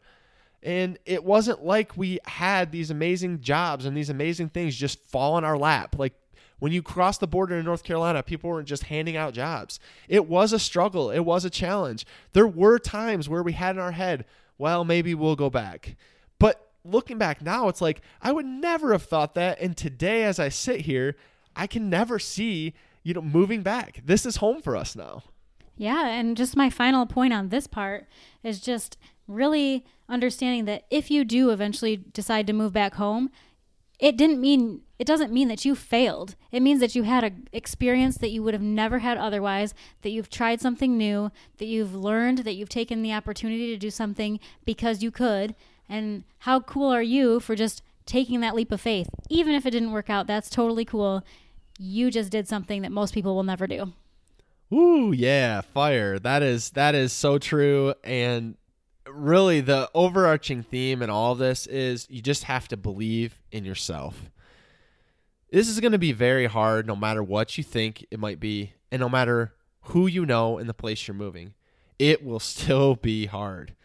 And 0.63 0.97
it 1.05 1.23
wasn't 1.23 1.63
like 1.63 1.97
we 1.97 2.19
had 2.25 2.71
these 2.71 2.91
amazing 2.91 3.41
jobs 3.41 3.85
and 3.85 3.97
these 3.97 4.09
amazing 4.09 4.49
things 4.49 4.75
just 4.75 4.99
fall 4.99 5.37
in 5.37 5.43
our 5.43 5.57
lap. 5.57 5.95
Like 5.97 6.13
when 6.59 6.71
you 6.71 6.83
cross 6.83 7.17
the 7.17 7.27
border 7.27 7.57
in 7.57 7.65
North 7.65 7.83
Carolina, 7.83 8.21
people 8.21 8.49
weren't 8.49 8.67
just 8.67 8.83
handing 8.83 9.17
out 9.17 9.33
jobs. 9.33 9.79
It 10.07 10.27
was 10.27 10.53
a 10.53 10.59
struggle, 10.59 11.09
it 11.09 11.21
was 11.21 11.43
a 11.43 11.49
challenge. 11.49 12.05
There 12.33 12.47
were 12.47 12.77
times 12.77 13.27
where 13.27 13.41
we 13.41 13.53
had 13.53 13.75
in 13.75 13.81
our 13.81 13.91
head, 13.91 14.25
well, 14.59 14.85
maybe 14.85 15.15
we'll 15.15 15.35
go 15.35 15.49
back. 15.49 15.95
Looking 16.83 17.17
back 17.17 17.41
now, 17.41 17.67
it's 17.67 17.81
like 17.81 18.01
I 18.21 18.31
would 18.31 18.45
never 18.45 18.91
have 18.91 19.03
thought 19.03 19.35
that. 19.35 19.59
And 19.59 19.77
today, 19.77 20.23
as 20.23 20.39
I 20.39 20.49
sit 20.49 20.81
here, 20.81 21.15
I 21.55 21.67
can 21.67 21.89
never 21.89 22.17
see, 22.17 22.73
you 23.03 23.13
know, 23.13 23.21
moving 23.21 23.61
back. 23.61 24.01
This 24.05 24.25
is 24.25 24.37
home 24.37 24.61
for 24.61 24.75
us 24.75 24.95
now. 24.95 25.23
Yeah. 25.77 26.07
And 26.07 26.35
just 26.37 26.55
my 26.55 26.69
final 26.69 27.05
point 27.05 27.33
on 27.33 27.49
this 27.49 27.67
part 27.67 28.07
is 28.43 28.59
just 28.59 28.97
really 29.27 29.85
understanding 30.09 30.65
that 30.65 30.85
if 30.89 31.09
you 31.09 31.23
do 31.23 31.49
eventually 31.49 31.97
decide 31.97 32.47
to 32.47 32.53
move 32.53 32.73
back 32.73 32.95
home, 32.95 33.31
it 33.99 34.17
didn't 34.17 34.41
mean 34.41 34.81
it 34.99 35.07
doesn't 35.07 35.33
mean 35.33 35.47
that 35.47 35.65
you 35.65 35.73
failed. 35.73 36.35
It 36.51 36.61
means 36.61 36.79
that 36.79 36.93
you 36.93 37.03
had 37.03 37.23
an 37.23 37.47
experience 37.53 38.17
that 38.17 38.29
you 38.29 38.43
would 38.43 38.53
have 38.53 38.61
never 38.61 38.99
had 38.99 39.17
otherwise, 39.17 39.73
that 40.03 40.11
you've 40.11 40.29
tried 40.29 40.61
something 40.61 40.95
new, 40.95 41.31
that 41.57 41.65
you've 41.65 41.95
learned, 41.95 42.39
that 42.39 42.53
you've 42.53 42.69
taken 42.69 43.01
the 43.01 43.13
opportunity 43.13 43.67
to 43.67 43.77
do 43.77 43.89
something 43.89 44.39
because 44.63 45.01
you 45.01 45.09
could, 45.09 45.55
and 45.91 46.23
how 46.39 46.61
cool 46.61 46.89
are 46.89 47.03
you 47.03 47.41
for 47.41 47.53
just 47.53 47.83
taking 48.05 48.39
that 48.39 48.55
leap 48.55 48.71
of 48.71 48.79
faith? 48.79 49.09
Even 49.29 49.53
if 49.53 49.65
it 49.65 49.71
didn't 49.71 49.91
work 49.91 50.09
out, 50.09 50.25
that's 50.25 50.49
totally 50.49 50.85
cool. 50.85 51.23
You 51.77 52.09
just 52.09 52.31
did 52.31 52.47
something 52.47 52.81
that 52.81 52.93
most 52.93 53.13
people 53.13 53.35
will 53.35 53.43
never 53.43 53.67
do. 53.67 53.91
Ooh, 54.73 55.11
yeah, 55.11 55.59
fire. 55.59 56.17
That 56.17 56.41
is 56.41 56.69
that 56.71 56.95
is 56.95 57.11
so 57.11 57.37
true 57.37 57.93
and 58.05 58.55
really 59.05 59.59
the 59.59 59.89
overarching 59.93 60.63
theme 60.63 61.01
in 61.01 61.09
all 61.09 61.33
of 61.33 61.39
this 61.39 61.67
is 61.67 62.07
you 62.09 62.21
just 62.21 62.45
have 62.45 62.69
to 62.69 62.77
believe 62.77 63.41
in 63.51 63.65
yourself. 63.65 64.31
This 65.51 65.67
is 65.67 65.81
going 65.81 65.91
to 65.91 65.97
be 65.97 66.13
very 66.13 66.45
hard 66.45 66.87
no 66.87 66.95
matter 66.95 67.21
what 67.21 67.57
you 67.57 67.65
think 67.65 68.05
it 68.09 68.19
might 68.19 68.39
be 68.39 68.73
and 68.89 69.01
no 69.01 69.09
matter 69.09 69.53
who 69.85 70.07
you 70.07 70.25
know 70.25 70.57
in 70.57 70.67
the 70.67 70.73
place 70.73 71.05
you're 71.05 71.15
moving. 71.15 71.53
It 71.99 72.23
will 72.23 72.39
still 72.39 72.95
be 72.95 73.25
hard 73.25 73.75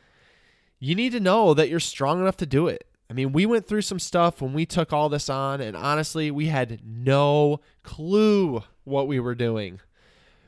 you 0.79 0.95
need 0.95 1.13
to 1.13 1.21
know 1.21 1.55
that 1.55 1.69
you're 1.69 1.81
strong 1.81 2.21
enough 2.21 2.37
to 2.39 2.47
do 2.47 2.69
it. 2.69 2.87
I 3.09 3.13
mean, 3.13 3.33
we 3.33 3.47
went 3.47 3.67
through 3.67 3.83
some 3.83 3.99
stuff 3.99 4.43
when 4.43 4.53
we 4.53 4.67
took 4.67 4.93
all 4.93 5.09
this 5.09 5.29
on, 5.29 5.61
and 5.61 5.77
honestly, 5.77 6.31
we 6.31 6.47
had 6.47 6.81
no 6.85 7.61
clue 7.83 8.63
what 8.85 9.07
we 9.07 9.21
were 9.21 9.35
doing. 9.35 9.81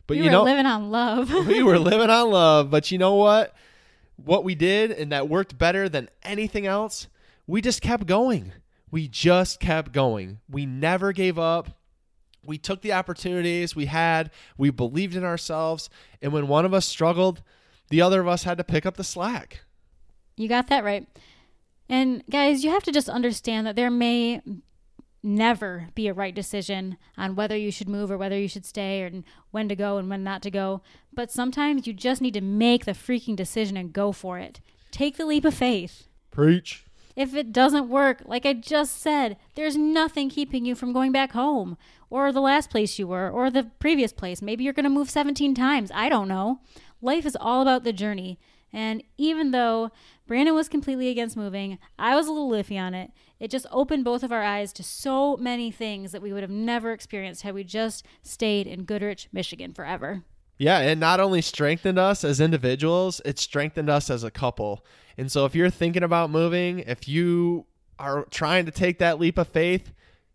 But 0.06 0.16
we 0.16 0.24
you 0.24 0.30
know, 0.30 0.42
living 0.42 0.66
on 0.66 0.90
love. 0.90 1.32
we 1.46 1.62
were 1.62 1.78
living 1.78 2.10
on 2.10 2.30
love. 2.30 2.70
But 2.70 2.90
you 2.90 2.98
know 2.98 3.14
what? 3.14 3.54
What 4.16 4.42
we 4.42 4.54
did, 4.56 4.90
and 4.90 5.12
that 5.12 5.28
worked 5.28 5.56
better 5.56 5.88
than 5.88 6.08
anything 6.24 6.66
else, 6.66 7.06
we 7.46 7.60
just 7.60 7.80
kept 7.80 8.06
going. 8.06 8.52
We 8.90 9.06
just 9.06 9.60
kept 9.60 9.92
going. 9.92 10.40
We 10.50 10.66
never 10.66 11.12
gave 11.12 11.38
up. 11.38 11.70
We 12.44 12.58
took 12.58 12.80
the 12.80 12.92
opportunities 12.92 13.76
we 13.76 13.86
had. 13.86 14.30
We 14.56 14.70
believed 14.70 15.14
in 15.14 15.24
ourselves. 15.24 15.90
And 16.20 16.32
when 16.32 16.48
one 16.48 16.64
of 16.64 16.74
us 16.74 16.86
struggled, 16.86 17.42
the 17.90 18.00
other 18.00 18.20
of 18.20 18.28
us 18.28 18.44
had 18.44 18.58
to 18.58 18.64
pick 18.64 18.86
up 18.86 18.96
the 18.96 19.04
slack. 19.04 19.60
You 20.38 20.48
got 20.48 20.68
that 20.68 20.84
right. 20.84 21.06
And 21.88 22.22
guys, 22.30 22.64
you 22.64 22.70
have 22.70 22.84
to 22.84 22.92
just 22.92 23.08
understand 23.08 23.66
that 23.66 23.76
there 23.76 23.90
may 23.90 24.40
never 25.22 25.88
be 25.94 26.06
a 26.06 26.14
right 26.14 26.34
decision 26.34 26.96
on 27.16 27.34
whether 27.34 27.56
you 27.56 27.70
should 27.70 27.88
move 27.88 28.10
or 28.10 28.16
whether 28.16 28.38
you 28.38 28.48
should 28.48 28.64
stay 28.64 29.02
or 29.02 29.10
when 29.50 29.68
to 29.68 29.74
go 29.74 29.96
and 29.96 30.08
when 30.08 30.22
not 30.22 30.42
to 30.42 30.50
go. 30.50 30.82
But 31.12 31.32
sometimes 31.32 31.86
you 31.86 31.92
just 31.92 32.20
need 32.20 32.34
to 32.34 32.40
make 32.40 32.84
the 32.84 32.92
freaking 32.92 33.36
decision 33.36 33.76
and 33.76 33.92
go 33.92 34.12
for 34.12 34.38
it. 34.38 34.60
Take 34.90 35.16
the 35.16 35.26
leap 35.26 35.44
of 35.44 35.54
faith. 35.54 36.06
Preach. 36.30 36.84
If 37.16 37.34
it 37.34 37.52
doesn't 37.52 37.88
work, 37.88 38.22
like 38.26 38.46
I 38.46 38.52
just 38.52 39.00
said, 39.00 39.38
there's 39.56 39.76
nothing 39.76 40.30
keeping 40.30 40.64
you 40.64 40.76
from 40.76 40.92
going 40.92 41.10
back 41.10 41.32
home 41.32 41.76
or 42.10 42.30
the 42.30 42.40
last 42.40 42.70
place 42.70 42.96
you 42.96 43.08
were 43.08 43.28
or 43.28 43.50
the 43.50 43.64
previous 43.80 44.12
place. 44.12 44.40
Maybe 44.40 44.62
you're 44.62 44.72
going 44.72 44.84
to 44.84 44.90
move 44.90 45.10
17 45.10 45.52
times. 45.54 45.90
I 45.92 46.08
don't 46.08 46.28
know. 46.28 46.60
Life 47.02 47.26
is 47.26 47.36
all 47.40 47.60
about 47.60 47.82
the 47.82 47.92
journey. 47.92 48.38
And 48.72 49.02
even 49.16 49.50
though 49.50 49.90
Brandon 50.26 50.54
was 50.54 50.68
completely 50.68 51.08
against 51.08 51.36
moving, 51.36 51.78
I 51.98 52.14
was 52.14 52.26
a 52.26 52.32
little 52.32 52.50
iffy 52.50 52.78
on 52.78 52.94
it. 52.94 53.10
It 53.40 53.50
just 53.50 53.66
opened 53.70 54.04
both 54.04 54.22
of 54.22 54.32
our 54.32 54.42
eyes 54.42 54.72
to 54.74 54.82
so 54.82 55.36
many 55.36 55.70
things 55.70 56.12
that 56.12 56.22
we 56.22 56.32
would 56.32 56.42
have 56.42 56.50
never 56.50 56.92
experienced 56.92 57.42
had 57.42 57.54
we 57.54 57.64
just 57.64 58.04
stayed 58.22 58.66
in 58.66 58.84
Goodrich, 58.84 59.28
Michigan 59.32 59.72
forever. 59.72 60.22
Yeah, 60.58 60.80
it 60.80 60.98
not 60.98 61.20
only 61.20 61.40
strengthened 61.40 61.98
us 61.98 62.24
as 62.24 62.40
individuals, 62.40 63.20
it 63.24 63.38
strengthened 63.38 63.88
us 63.88 64.10
as 64.10 64.24
a 64.24 64.30
couple. 64.30 64.84
And 65.16 65.30
so 65.30 65.44
if 65.44 65.54
you're 65.54 65.70
thinking 65.70 66.02
about 66.02 66.30
moving, 66.30 66.80
if 66.80 67.08
you 67.08 67.66
are 67.98 68.24
trying 68.30 68.66
to 68.66 68.72
take 68.72 68.98
that 68.98 69.20
leap 69.20 69.38
of 69.38 69.48
faith, 69.48 69.92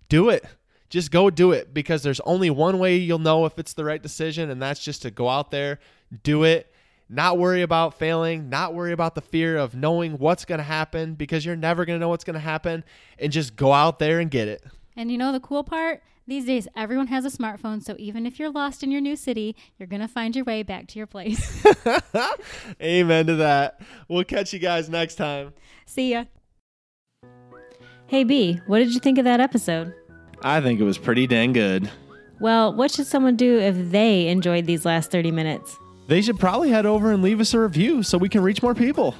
do 0.09 0.29
it. 0.29 0.45
Just 0.89 1.11
go 1.11 1.29
do 1.29 1.51
it 1.51 1.73
because 1.73 2.03
there's 2.03 2.19
only 2.21 2.49
one 2.49 2.79
way 2.79 2.95
you'll 2.95 3.19
know 3.19 3.45
if 3.45 3.59
it's 3.59 3.73
the 3.73 3.83
right 3.83 4.01
decision, 4.01 4.49
and 4.49 4.61
that's 4.61 4.83
just 4.83 5.01
to 5.01 5.11
go 5.11 5.27
out 5.27 5.51
there, 5.51 5.79
do 6.23 6.43
it, 6.43 6.72
not 7.13 7.37
worry 7.37 7.61
about 7.61 7.99
failing, 7.99 8.49
not 8.49 8.73
worry 8.73 8.91
about 8.91 9.13
the 9.13 9.21
fear 9.21 9.55
of 9.55 9.75
knowing 9.75 10.17
what's 10.17 10.45
going 10.45 10.57
to 10.57 10.63
happen 10.63 11.13
because 11.13 11.45
you're 11.45 11.55
never 11.55 11.85
going 11.85 11.97
to 11.97 11.99
know 11.99 12.09
what's 12.09 12.23
going 12.23 12.33
to 12.33 12.39
happen 12.39 12.83
and 13.19 13.31
just 13.31 13.55
go 13.55 13.71
out 13.71 13.99
there 13.99 14.19
and 14.19 14.31
get 14.31 14.47
it. 14.47 14.63
And 14.95 15.11
you 15.11 15.17
know 15.17 15.31
the 15.31 15.39
cool 15.39 15.63
part? 15.63 16.01
These 16.25 16.45
days, 16.45 16.67
everyone 16.75 17.07
has 17.07 17.25
a 17.25 17.29
smartphone, 17.29 17.83
so 17.83 17.95
even 17.99 18.25
if 18.25 18.39
you're 18.39 18.49
lost 18.49 18.81
in 18.81 18.91
your 18.91 19.01
new 19.01 19.15
city, 19.15 19.55
you're 19.77 19.87
going 19.87 20.01
to 20.01 20.07
find 20.07 20.35
your 20.35 20.45
way 20.45 20.63
back 20.63 20.87
to 20.87 20.97
your 20.97 21.05
place. 21.05 21.65
Amen 22.81 23.27
to 23.27 23.35
that. 23.35 23.81
We'll 24.07 24.23
catch 24.23 24.53
you 24.53 24.59
guys 24.59 24.89
next 24.89 25.15
time. 25.15 25.53
See 25.85 26.13
ya. 26.13 26.25
Hey, 28.07 28.23
B, 28.23 28.59
what 28.67 28.79
did 28.79 28.93
you 28.93 28.99
think 28.99 29.17
of 29.17 29.25
that 29.25 29.39
episode? 29.39 29.93
I 30.41 30.61
think 30.61 30.79
it 30.79 30.83
was 30.83 30.97
pretty 30.97 31.27
dang 31.27 31.53
good. 31.53 31.91
Well, 32.39 32.73
what 32.73 32.91
should 32.91 33.07
someone 33.07 33.35
do 33.35 33.59
if 33.59 33.91
they 33.91 34.27
enjoyed 34.29 34.65
these 34.65 34.85
last 34.85 35.11
30 35.11 35.31
minutes? 35.31 35.77
They 36.07 36.21
should 36.21 36.39
probably 36.39 36.69
head 36.69 36.85
over 36.85 37.11
and 37.11 37.23
leave 37.23 37.39
us 37.39 37.53
a 37.53 37.59
review 37.59 38.03
so 38.03 38.17
we 38.17 38.29
can 38.29 38.41
reach 38.41 38.61
more 38.61 38.75
people. 38.75 39.15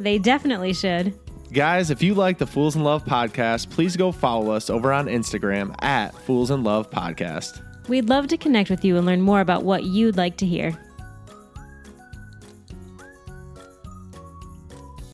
They 0.00 0.18
definitely 0.18 0.72
should. 0.72 1.18
Guys, 1.52 1.90
if 1.90 2.02
you 2.02 2.14
like 2.14 2.38
the 2.38 2.46
Fools 2.46 2.76
in 2.76 2.82
Love 2.82 3.04
podcast, 3.04 3.70
please 3.70 3.96
go 3.96 4.12
follow 4.12 4.50
us 4.50 4.68
over 4.68 4.92
on 4.92 5.06
Instagram 5.06 5.74
at 5.82 6.14
Fools 6.22 6.50
in 6.50 6.64
Love 6.64 6.90
Podcast. 6.90 7.62
We'd 7.88 8.08
love 8.08 8.26
to 8.28 8.36
connect 8.36 8.68
with 8.68 8.84
you 8.84 8.96
and 8.96 9.06
learn 9.06 9.22
more 9.22 9.40
about 9.40 9.62
what 9.62 9.84
you'd 9.84 10.16
like 10.16 10.36
to 10.38 10.46
hear. 10.46 10.76